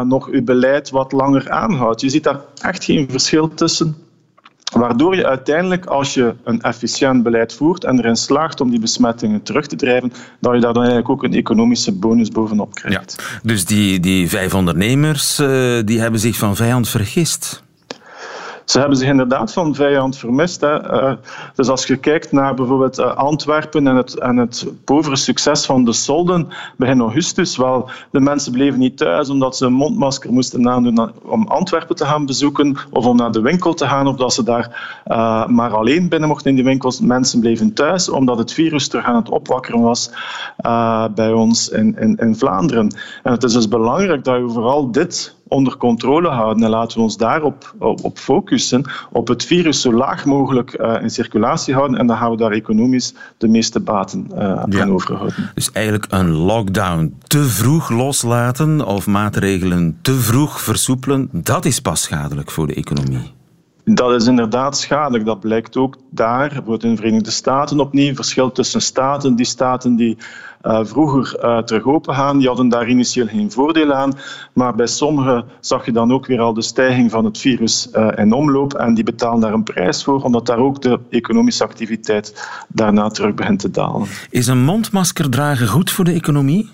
nog 0.04 0.32
je 0.32 0.44
beleid 0.44 0.90
wat 0.90 1.12
langer 1.12 1.50
aanhoudt. 1.50 2.02
Je 2.02 2.10
ziet 2.10 2.24
daar 2.24 2.40
echt 2.62 2.84
geen 2.84 3.08
verschil 3.10 3.54
tussen. 3.54 4.09
Waardoor 4.74 5.16
je 5.16 5.28
uiteindelijk, 5.28 5.86
als 5.86 6.14
je 6.14 6.36
een 6.44 6.62
efficiënt 6.62 7.24
beleid 7.24 7.54
voert 7.54 7.84
en 7.84 8.00
erin 8.00 8.16
slaagt 8.16 8.62
om 8.62 8.70
die 8.70 8.80
besmettingen 8.80 9.44
terug 9.44 9.68
te 9.68 9.76
drijven, 9.76 10.14
dat 10.40 10.54
je 10.54 10.60
daar 10.60 10.74
dan 10.74 10.84
eigenlijk 10.84 11.10
ook 11.10 11.24
een 11.24 11.34
economische 11.34 11.92
bonus 11.92 12.30
bovenop 12.30 12.74
krijgt. 12.74 13.16
Ja, 13.18 13.40
dus 13.44 13.66
die, 13.66 14.00
die 14.00 14.30
vijf 14.30 14.54
ondernemers 14.54 15.40
uh, 15.40 15.48
die 15.86 16.00
hebben 16.00 16.20
zich 16.20 16.38
van 16.38 16.56
vijand 16.56 16.90
vergist. 16.90 17.64
Ze 18.70 18.80
hebben 18.80 18.98
zich 18.98 19.08
inderdaad 19.08 19.54
van 19.54 19.76
vijand 19.76 20.18
vermist. 20.18 20.62
Hè. 20.62 21.04
Uh, 21.04 21.14
dus 21.56 21.68
als 21.70 21.88
je 21.88 21.98
kijkt 21.98 22.32
naar 22.32 22.54
bijvoorbeeld 22.54 23.00
uh, 23.00 23.16
Antwerpen 23.16 23.88
en 23.88 23.96
het, 23.96 24.20
en 24.20 24.38
het 24.38 24.68
povere 24.84 25.16
succes 25.16 25.66
van 25.66 25.86
de 25.86 25.94
solden 25.94 26.48
begin 26.78 27.00
augustus, 27.00 27.58
wel, 27.58 27.90
de 28.12 28.20
mensen 28.20 28.52
bleven 28.52 28.80
niet 28.80 28.98
thuis 28.98 29.30
omdat 29.30 29.58
ze 29.58 29.66
een 29.66 29.74
mondmasker 29.74 30.32
moesten 30.32 30.70
aandoen 30.70 31.12
om 31.24 31.48
Antwerpen 31.48 31.96
te 31.96 32.06
gaan 32.06 32.26
bezoeken 32.26 32.78
of 32.90 33.06
om 33.06 33.16
naar 33.16 33.32
de 33.32 33.42
winkel 33.42 33.74
te 33.74 33.88
gaan 33.88 34.08
of 34.08 34.16
dat 34.16 34.34
ze 34.34 34.44
daar 34.44 35.02
uh, 35.08 35.48
maar 35.48 35.76
alleen 35.76 36.10
binnen 36.10 36.30
mochten 36.30 36.50
in 36.50 36.56
die 36.56 36.66
winkels. 36.66 37.02
Mensen 37.02 37.40
bleven 37.40 37.74
thuis 37.74 38.10
omdat 38.10 38.38
het 38.38 38.54
virus 38.54 38.88
terug 38.88 39.06
aan 39.06 39.16
het 39.16 39.30
opwakkeren 39.30 39.82
was 39.82 40.12
bij 41.16 41.32
ons 41.32 41.70
in, 41.70 41.98
in, 42.00 42.16
in 42.16 42.36
Vlaanderen. 42.36 42.96
En 43.24 43.32
het 43.32 43.44
is 43.44 43.54
dus 43.54 43.68
belangrijk 43.68 44.24
dat 44.24 44.38
je 44.38 44.50
vooral 44.50 44.92
dit 44.92 45.38
onder 45.50 45.78
controle 45.78 46.30
houden. 46.30 46.64
En 46.64 46.70
laten 46.70 46.98
we 46.98 47.04
ons 47.04 47.18
daarop 47.18 47.76
op 47.80 48.18
focussen, 48.18 48.90
op 49.12 49.28
het 49.28 49.46
virus 49.46 49.82
zo 49.82 49.94
laag 49.94 50.26
mogelijk 50.26 50.80
uh, 50.80 51.02
in 51.02 51.10
circulatie 51.10 51.74
houden. 51.74 52.00
En 52.00 52.08
dan 52.08 52.18
gaan 52.18 52.32
we 52.32 52.38
daar 52.38 52.52
economisch 52.52 53.14
de 53.38 53.48
meeste 53.48 53.80
baten 53.80 54.28
uh, 54.32 54.38
ja. 54.70 54.82
aan 54.82 54.92
overhouden. 54.92 55.52
Dus 55.54 55.72
eigenlijk 55.72 56.06
een 56.10 56.30
lockdown 56.30 57.16
te 57.28 57.44
vroeg 57.44 57.90
loslaten 57.90 58.86
of 58.86 59.08
maatregelen 59.08 59.98
te 60.02 60.14
vroeg 60.14 60.62
versoepelen, 60.62 61.30
dat 61.32 61.66
is 61.66 61.80
pas 61.80 62.02
schadelijk 62.02 62.52
voor 62.52 62.68
de 62.68 62.74
economie. 62.74 63.38
Dat 63.96 64.22
is 64.22 64.28
inderdaad 64.28 64.78
schadelijk. 64.78 65.26
Dat 65.26 65.40
blijkt 65.40 65.78
ook 65.78 65.98
daar, 66.10 66.48
bijvoorbeeld 66.48 66.84
in 66.84 66.90
de 66.90 66.96
Verenigde 66.96 67.32
Staten 67.32 67.80
opnieuw, 67.80 68.16
verschil 68.16 68.52
tussen 68.52 68.82
staten. 68.82 69.36
Die 69.36 69.46
staten 69.46 69.96
die 69.96 70.18
uh, 70.66 70.80
vroeger 70.84 71.40
uh, 71.44 71.58
terug 71.58 71.86
open 71.86 72.16
gaan, 72.16 72.38
die 72.38 72.48
hadden 72.48 72.70
daar 72.70 72.88
initieel 72.88 73.28
geen 73.28 73.52
voordeel 73.52 73.94
aan. 73.94 74.14
Maar 74.54 74.76
bij 74.76 74.88
sommigen 74.88 75.46
zag 75.60 75.86
je 75.86 75.92
dan 75.92 76.14
ook 76.14 76.26
weer 76.26 76.40
al 76.40 76.54
de 76.54 76.62
stijging 76.62 77.12
van 77.12 77.26
het 77.26 77.38
virus 77.38 77.90
uh, 77.94 78.08
in 78.16 78.34
omloop. 78.34 78.74
En 78.74 78.94
die 78.94 79.04
betalen 79.04 79.40
daar 79.40 79.54
een 79.54 79.64
prijs 79.64 80.04
voor, 80.04 80.24
omdat 80.24 80.46
daar 80.46 80.60
ook 80.60 80.82
de 80.82 81.00
economische 81.10 81.64
activiteit 81.64 82.50
daarna 82.68 83.10
terug 83.10 83.34
begint 83.34 83.60
te 83.60 83.72
dalen. 83.72 84.08
Is 84.30 84.48
een 84.48 84.64
mondmasker 84.64 85.30
dragen 85.30 85.68
goed 85.68 85.92
voor 85.92 86.06
de 86.06 86.14
economie? 86.14 86.70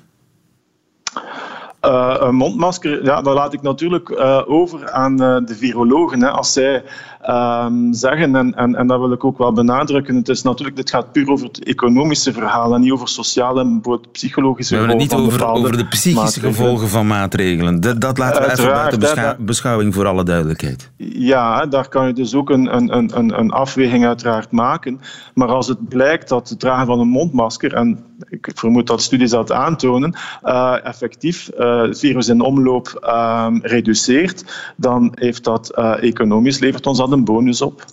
Uh, 1.86 2.16
een 2.20 2.36
mondmasker, 2.36 3.04
ja, 3.04 3.22
dat 3.22 3.34
laat 3.34 3.54
ik 3.54 3.62
natuurlijk 3.62 4.10
uh, 4.10 4.42
over 4.46 4.92
aan 4.92 5.22
uh, 5.22 5.38
de 5.46 5.56
virologen. 5.56 6.22
Hè. 6.22 6.30
Als 6.30 6.54
zij 6.54 6.84
um, 7.30 7.94
zeggen, 7.94 8.36
en, 8.36 8.56
en, 8.56 8.76
en 8.76 8.88
dat 8.88 9.00
wil 9.00 9.12
ik 9.12 9.24
ook 9.24 9.38
wel 9.38 9.54
benadrukken, 9.54 10.16
het 10.16 10.30
is 10.30 10.42
natuurlijk, 10.42 10.76
dit 10.76 10.90
gaat 10.90 11.12
puur 11.12 11.30
over 11.30 11.48
het 11.48 11.64
economische 11.64 12.34
verhaal 12.34 12.74
en 12.74 12.82
niet 12.82 12.92
over 12.92 13.08
sociale 13.08 13.62
en 13.62 13.82
psychologische 14.12 14.76
gevolgen. 14.76 14.98
We 14.98 15.04
hebben 15.04 15.24
het 15.24 15.38
niet 15.38 15.46
over, 15.46 15.62
over 15.64 15.78
de 15.78 15.88
psychische 15.88 16.40
gevolgen 16.40 16.88
van 16.88 17.08
maatregelen. 17.08 17.80
Dat, 17.80 18.02
dat 18.02 18.18
laten 18.18 18.42
we 18.42 18.52
even 18.52 18.66
buiten 18.66 19.00
beschou 19.00 19.36
beschouwing 19.40 19.94
voor 19.94 20.08
alle 20.08 20.24
duidelijkheid. 20.24 20.92
Ja, 20.98 21.66
daar 21.66 21.90
kan 21.90 22.08
je 22.08 22.14
dus 22.14 22.34
ook 22.34 22.50
een, 22.50 22.76
een, 22.76 23.18
een, 23.18 23.40
een 23.40 23.52
afweging 23.52 24.06
uiteraard 24.06 24.52
maken. 24.52 25.00
Maar 25.34 25.48
als 25.48 25.68
het 25.68 25.88
blijkt 25.90 26.30
dat 26.30 26.50
het 26.50 26.60
dragen 26.60 26.86
van 26.86 27.00
een 27.00 27.08
mondmasker, 27.08 27.74
en 27.74 28.04
ik 28.30 28.52
vermoed 28.56 28.88
dat 28.88 29.02
studies 29.02 29.30
dat 29.30 29.52
aantonen, 29.52 30.16
uh, 30.44 30.76
effectief 30.84 31.50
uh, 31.60 31.82
het 31.82 32.00
virus 32.00 32.28
in 32.28 32.42
omloop 32.42 33.00
uh, 33.04 33.48
reduceert, 33.62 34.74
dan 34.78 35.12
heeft 35.16 35.44
dat 35.44 35.70
economisch, 36.00 36.60
levert 36.60 36.88
ons 36.88 36.98
dat 36.98 37.12
een 37.16 37.24
bonus 37.24 37.62
op. 37.62 37.86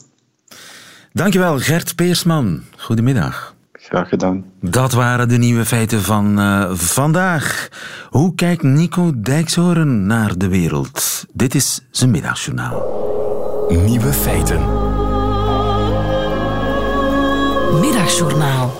Dankjewel, 1.12 1.58
Gert 1.58 1.94
Peersman. 1.94 2.62
Goedemiddag. 2.76 3.54
Graag 3.72 4.08
gedaan. 4.08 4.44
Dat 4.60 4.92
waren 4.92 5.28
de 5.28 5.38
nieuwe 5.38 5.64
feiten 5.64 6.02
van 6.02 6.38
uh, 6.38 6.70
vandaag. 6.74 7.68
Hoe 8.10 8.34
kijkt 8.34 8.62
Nico 8.62 9.12
Dijkshoorn 9.16 10.06
naar 10.06 10.38
de 10.38 10.48
wereld? 10.48 11.26
Dit 11.32 11.54
is 11.54 11.86
zijn 11.90 12.10
middagjournaal. 12.10 12.82
Nieuwe 13.68 14.12
feiten. 14.12 14.60
Middagjournaal. 17.80 18.72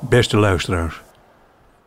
Beste 0.00 0.36
luisteraars. 0.36 1.02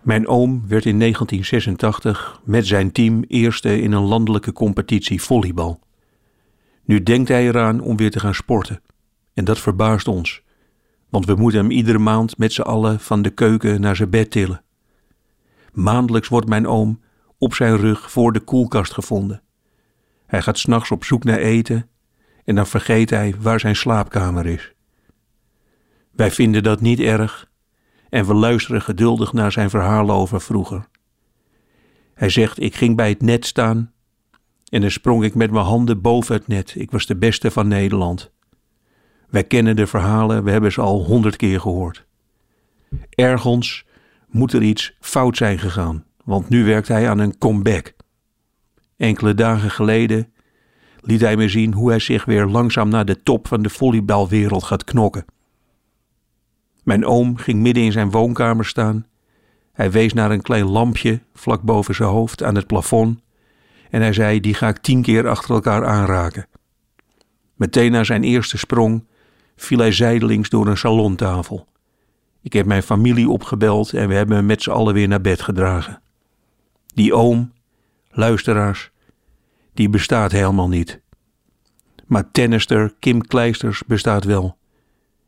Mijn 0.01 0.27
oom 0.27 0.63
werd 0.67 0.86
in 0.86 0.99
1986 0.99 2.39
met 2.43 2.67
zijn 2.67 2.91
team 2.91 3.23
eerste 3.27 3.81
in 3.81 3.91
een 3.91 4.05
landelijke 4.05 4.53
competitie 4.53 5.21
volleybal. 5.21 5.79
Nu 6.88 7.04
denkt 7.04 7.30
hij 7.30 7.47
eraan 7.47 7.80
om 7.80 7.97
weer 7.97 8.12
te 8.12 8.19
gaan 8.19 8.36
sporten. 8.36 8.82
En 9.34 9.45
dat 9.45 9.60
verbaast 9.60 10.08
ons, 10.08 10.41
want 11.10 11.26
we 11.26 11.36
moeten 11.36 11.60
hem 11.60 11.71
iedere 11.71 11.97
maand 11.97 12.38
met 12.38 12.54
z'n 12.54 12.62
allen 12.62 13.00
van 13.00 13.21
de 13.21 13.30
keuken 13.30 13.82
naar 13.82 13.95
zijn 13.95 14.10
bed 14.10 14.32
tillen. 14.32 14.63
Maandelijks 15.73 16.28
wordt 16.28 16.47
mijn 16.47 16.67
oom 16.67 17.02
op 17.38 17.54
zijn 17.54 17.78
rug 17.78 18.12
voor 18.12 18.34
de 18.34 18.39
koelkast 18.39 18.93
gevonden. 18.93 19.41
Hij 20.26 20.41
gaat 20.41 20.58
s'nachts 20.58 20.91
op 20.91 21.04
zoek 21.04 21.23
naar 21.23 21.38
eten 21.38 21.89
en 22.45 22.56
dan 22.56 22.67
vergeet 22.67 23.10
hij 23.10 23.36
waar 23.39 23.60
zijn 23.60 23.76
slaapkamer 23.76 24.45
is. 24.45 24.73
Wij 26.12 26.32
vinden 26.32 26.63
dat 26.63 26.82
niet 26.82 27.00
erg 27.00 27.50
en 28.10 28.26
we 28.26 28.34
luisteren 28.34 28.82
geduldig 28.82 29.34
naar 29.34 29.52
zijn 29.52 29.69
verhalen 29.69 30.15
over 30.15 30.41
vroeger. 30.41 30.88
Hij 32.13 32.30
zegt: 32.30 32.62
Ik 32.62 32.76
ging 32.76 32.95
bij 32.95 33.10
het 33.10 33.21
net 33.21 33.45
staan 33.45 33.93
en 34.69 34.82
dan 34.82 34.91
sprong 34.91 35.23
ik 35.23 35.36
met 35.36 35.51
mijn 35.51 35.65
handen 35.65 36.01
boven 36.01 36.36
het 36.36 36.47
net. 36.47 36.75
Ik 36.77 36.91
was 36.91 37.06
de 37.06 37.15
beste 37.15 37.51
van 37.51 37.67
Nederland. 37.67 38.32
Wij 39.30 39.43
kennen 39.43 39.75
de 39.75 39.88
verhalen, 39.88 40.43
we 40.43 40.51
hebben 40.51 40.71
ze 40.71 40.82
al 40.82 41.03
honderd 41.03 41.36
keer 41.36 41.60
gehoord. 41.60 42.06
Ergens 43.10 43.86
moet 44.27 44.53
er 44.53 44.62
iets 44.62 44.95
fout 44.99 45.38
zijn 45.38 45.60
gegaan, 45.60 46.06
want 46.23 46.49
nu 46.49 46.65
werkt 46.65 46.88
hij 46.88 47.10
aan 47.10 47.19
een 47.19 47.38
comeback. 47.38 47.93
Enkele 48.97 49.34
dagen 49.34 49.71
geleden 49.71 50.32
liet 51.01 51.21
hij 51.21 51.38
me 51.38 51.49
zien 51.49 51.73
hoe 51.73 51.89
hij 51.89 51.99
zich 51.99 52.25
weer 52.25 52.45
langzaam 52.45 52.89
naar 52.89 53.06
de 53.06 53.23
top 53.23 53.47
van 53.47 53.62
de 53.62 53.69
volleybalwereld 53.69 54.63
gaat 54.63 54.84
knokken. 54.84 55.25
Mijn 56.84 57.06
oom 57.06 57.38
ging 57.38 57.62
midden 57.62 57.84
in 57.84 57.91
zijn 57.91 58.12
woonkamer 58.12 58.65
staan. 58.65 59.06
Hij 59.73 59.91
wees 59.91 60.13
naar 60.13 60.32
een 60.32 60.41
klein 60.41 60.65
lampje 60.65 61.21
vlak 61.34 61.62
boven 61.62 61.95
zijn 61.95 62.10
hoofd 62.10 62.43
aan 62.43 62.56
het 62.56 62.67
plafond 62.67 63.19
en 63.89 64.02
hij 64.02 64.13
zei: 64.13 64.39
Die 64.39 64.54
ga 64.54 64.67
ik 64.67 64.78
tien 64.78 65.02
keer 65.02 65.28
achter 65.28 65.56
elkaar 65.56 65.86
aanraken. 65.86 66.47
Meteen 67.56 67.91
na 67.91 68.04
zijn 68.04 68.23
eerste 68.23 68.58
sprong 68.58 69.06
viel 69.56 69.78
hij 69.78 69.91
zijdelings 69.91 70.50
door 70.50 70.67
een 70.67 70.78
salontafel. 70.78 71.67
Ik 72.41 72.54
heb 72.54 72.65
mijn 72.65 72.84
familie 72.84 73.30
opgebeld 73.30 73.93
en 73.93 74.08
we 74.08 74.13
hebben 74.13 74.36
hem 74.36 74.45
met 74.45 74.62
z'n 74.62 74.69
allen 74.69 74.93
weer 74.93 75.08
naar 75.08 75.21
bed 75.21 75.41
gedragen. 75.41 76.02
Die 76.93 77.13
oom, 77.13 77.52
luisteraars, 78.10 78.91
die 79.73 79.89
bestaat 79.89 80.32
helemaal 80.32 80.67
niet. 80.67 81.02
Maar 82.06 82.32
tennister 82.32 82.93
Kim 83.00 83.21
Kleisters 83.21 83.84
bestaat 83.88 84.23
wel. 84.23 84.58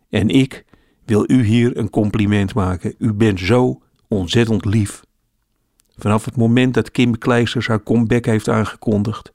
En 0.09 0.29
ik 0.29 0.65
wil 1.05 1.23
u 1.27 1.43
hier 1.43 1.77
een 1.77 1.89
compliment 1.89 2.53
maken. 2.53 2.95
U 2.97 3.13
bent 3.13 3.39
zo 3.39 3.81
ontzettend 4.07 4.65
lief. 4.65 5.01
Vanaf 5.99 6.25
het 6.25 6.35
moment 6.35 6.73
dat 6.73 6.91
Kim 6.91 7.17
Kleisters 7.17 7.67
haar 7.67 7.83
comeback 7.83 8.25
heeft 8.25 8.49
aangekondigd, 8.49 9.33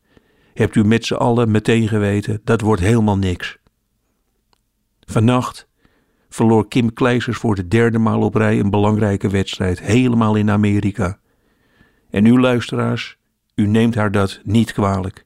hebt 0.54 0.74
u 0.74 0.84
met 0.84 1.04
z'n 1.04 1.14
allen 1.14 1.50
meteen 1.50 1.88
geweten, 1.88 2.40
dat 2.44 2.60
wordt 2.60 2.82
helemaal 2.82 3.18
niks. 3.18 3.58
Vannacht 5.00 5.68
verloor 6.28 6.68
Kim 6.68 6.92
Kleisters 6.92 7.36
voor 7.36 7.54
de 7.54 7.68
derde 7.68 7.98
maal 7.98 8.22
op 8.22 8.34
rij 8.34 8.60
een 8.60 8.70
belangrijke 8.70 9.28
wedstrijd, 9.28 9.80
helemaal 9.80 10.34
in 10.34 10.50
Amerika. 10.50 11.18
En 12.10 12.26
u 12.26 12.40
luisteraars, 12.40 13.16
u 13.54 13.66
neemt 13.66 13.94
haar 13.94 14.10
dat 14.10 14.40
niet 14.44 14.72
kwalijk. 14.72 15.24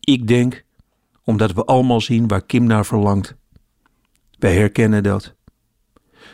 Ik 0.00 0.26
denk, 0.26 0.64
omdat 1.24 1.52
we 1.52 1.64
allemaal 1.64 2.00
zien 2.00 2.28
waar 2.28 2.44
Kim 2.44 2.64
naar 2.64 2.86
verlangt. 2.86 3.34
Wij 4.38 4.54
herkennen 4.54 5.02
dat. 5.02 5.34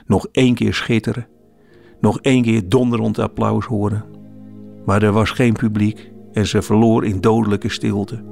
Nog 0.06 0.26
één 0.32 0.54
keer 0.54 0.74
schitteren 0.74 1.29
nog 2.00 2.18
één 2.20 2.42
keer 2.42 2.68
donderend 2.68 3.18
applaus 3.18 3.64
horen. 3.64 4.04
Maar 4.84 5.02
er 5.02 5.12
was 5.12 5.30
geen 5.30 5.52
publiek 5.52 6.10
en 6.32 6.46
ze 6.46 6.62
verloor 6.62 7.04
in 7.04 7.20
dodelijke 7.20 7.68
stilte. 7.68 8.22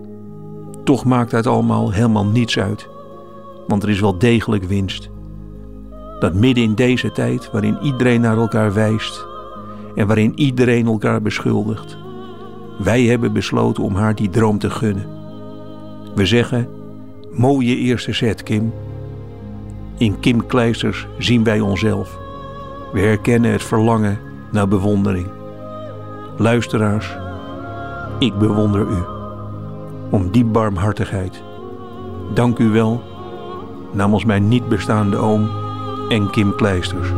Toch 0.84 1.04
maakt 1.04 1.32
het 1.32 1.46
allemaal 1.46 1.92
helemaal 1.92 2.26
niets 2.26 2.58
uit, 2.58 2.88
want 3.66 3.82
er 3.82 3.88
is 3.88 4.00
wel 4.00 4.18
degelijk 4.18 4.64
winst. 4.64 5.10
Dat 6.20 6.34
midden 6.34 6.64
in 6.64 6.74
deze 6.74 7.12
tijd, 7.12 7.50
waarin 7.50 7.78
iedereen 7.82 8.20
naar 8.20 8.36
elkaar 8.36 8.72
wijst 8.72 9.26
en 9.94 10.06
waarin 10.06 10.32
iedereen 10.34 10.86
elkaar 10.86 11.22
beschuldigt, 11.22 11.98
wij 12.78 13.02
hebben 13.02 13.32
besloten 13.32 13.82
om 13.82 13.94
haar 13.94 14.14
die 14.14 14.30
droom 14.30 14.58
te 14.58 14.70
gunnen. 14.70 15.06
We 16.14 16.26
zeggen: 16.26 16.68
mooie 17.32 17.76
eerste 17.76 18.12
set, 18.12 18.42
Kim. 18.42 18.72
In 19.98 20.20
Kim 20.20 20.46
Kleisters 20.46 21.06
zien 21.18 21.44
wij 21.44 21.60
onszelf. 21.60 22.18
We 22.92 23.00
herkennen 23.00 23.52
het 23.52 23.62
verlangen 23.62 24.18
naar 24.50 24.68
bewondering. 24.68 25.26
Luisteraars, 26.36 27.16
ik 28.18 28.38
bewonder 28.38 28.80
u 28.80 29.02
om 30.10 30.30
die 30.30 30.44
barmhartigheid. 30.44 31.42
Dank 32.34 32.58
u 32.58 32.68
wel 32.70 33.02
namens 33.92 34.24
mijn 34.24 34.48
niet 34.48 34.68
bestaande 34.68 35.16
oom 35.16 35.50
en 36.08 36.30
Kim 36.30 36.54
Kleisters. 36.54 37.08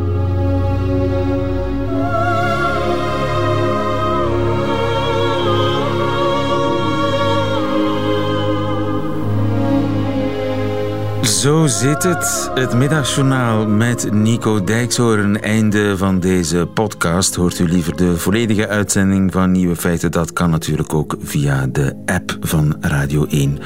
Zo 11.41 11.67
zit 11.67 12.03
het. 12.03 12.51
Het 12.55 12.75
middagjournaal 12.75 13.67
met 13.67 14.13
Nico 14.13 14.65
Dijkshoorn. 14.65 15.41
Einde 15.43 15.97
van 15.97 16.21
deze 16.21 16.69
podcast. 16.75 17.35
Hoort 17.35 17.59
u 17.59 17.69
liever 17.69 17.97
de 17.97 18.17
volledige 18.17 18.69
uitzending 18.69 19.33
van 19.33 19.51
Nieuwe 19.51 19.77
Feiten? 19.77 20.11
Dat 20.11 20.33
kan 20.33 20.51
natuurlijk 20.51 20.95
ook 20.95 21.17
via 21.23 21.67
de 21.67 22.03
app 22.07 22.37
van 22.41 22.77
Radio 22.81 23.27
1 23.27 23.59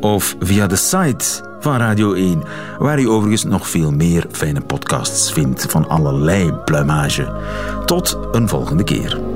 of 0.00 0.36
via 0.40 0.66
de 0.66 0.76
site 0.76 1.24
van 1.60 1.76
Radio 1.76 2.12
1, 2.12 2.42
waar 2.78 3.00
u 3.00 3.08
overigens 3.08 3.44
nog 3.44 3.68
veel 3.68 3.92
meer 3.92 4.26
fijne 4.30 4.60
podcasts 4.60 5.32
vindt 5.32 5.66
van 5.68 5.88
allerlei 5.88 6.52
plumage. 6.52 7.32
Tot 7.84 8.18
een 8.32 8.48
volgende 8.48 8.84
keer. 8.84 9.27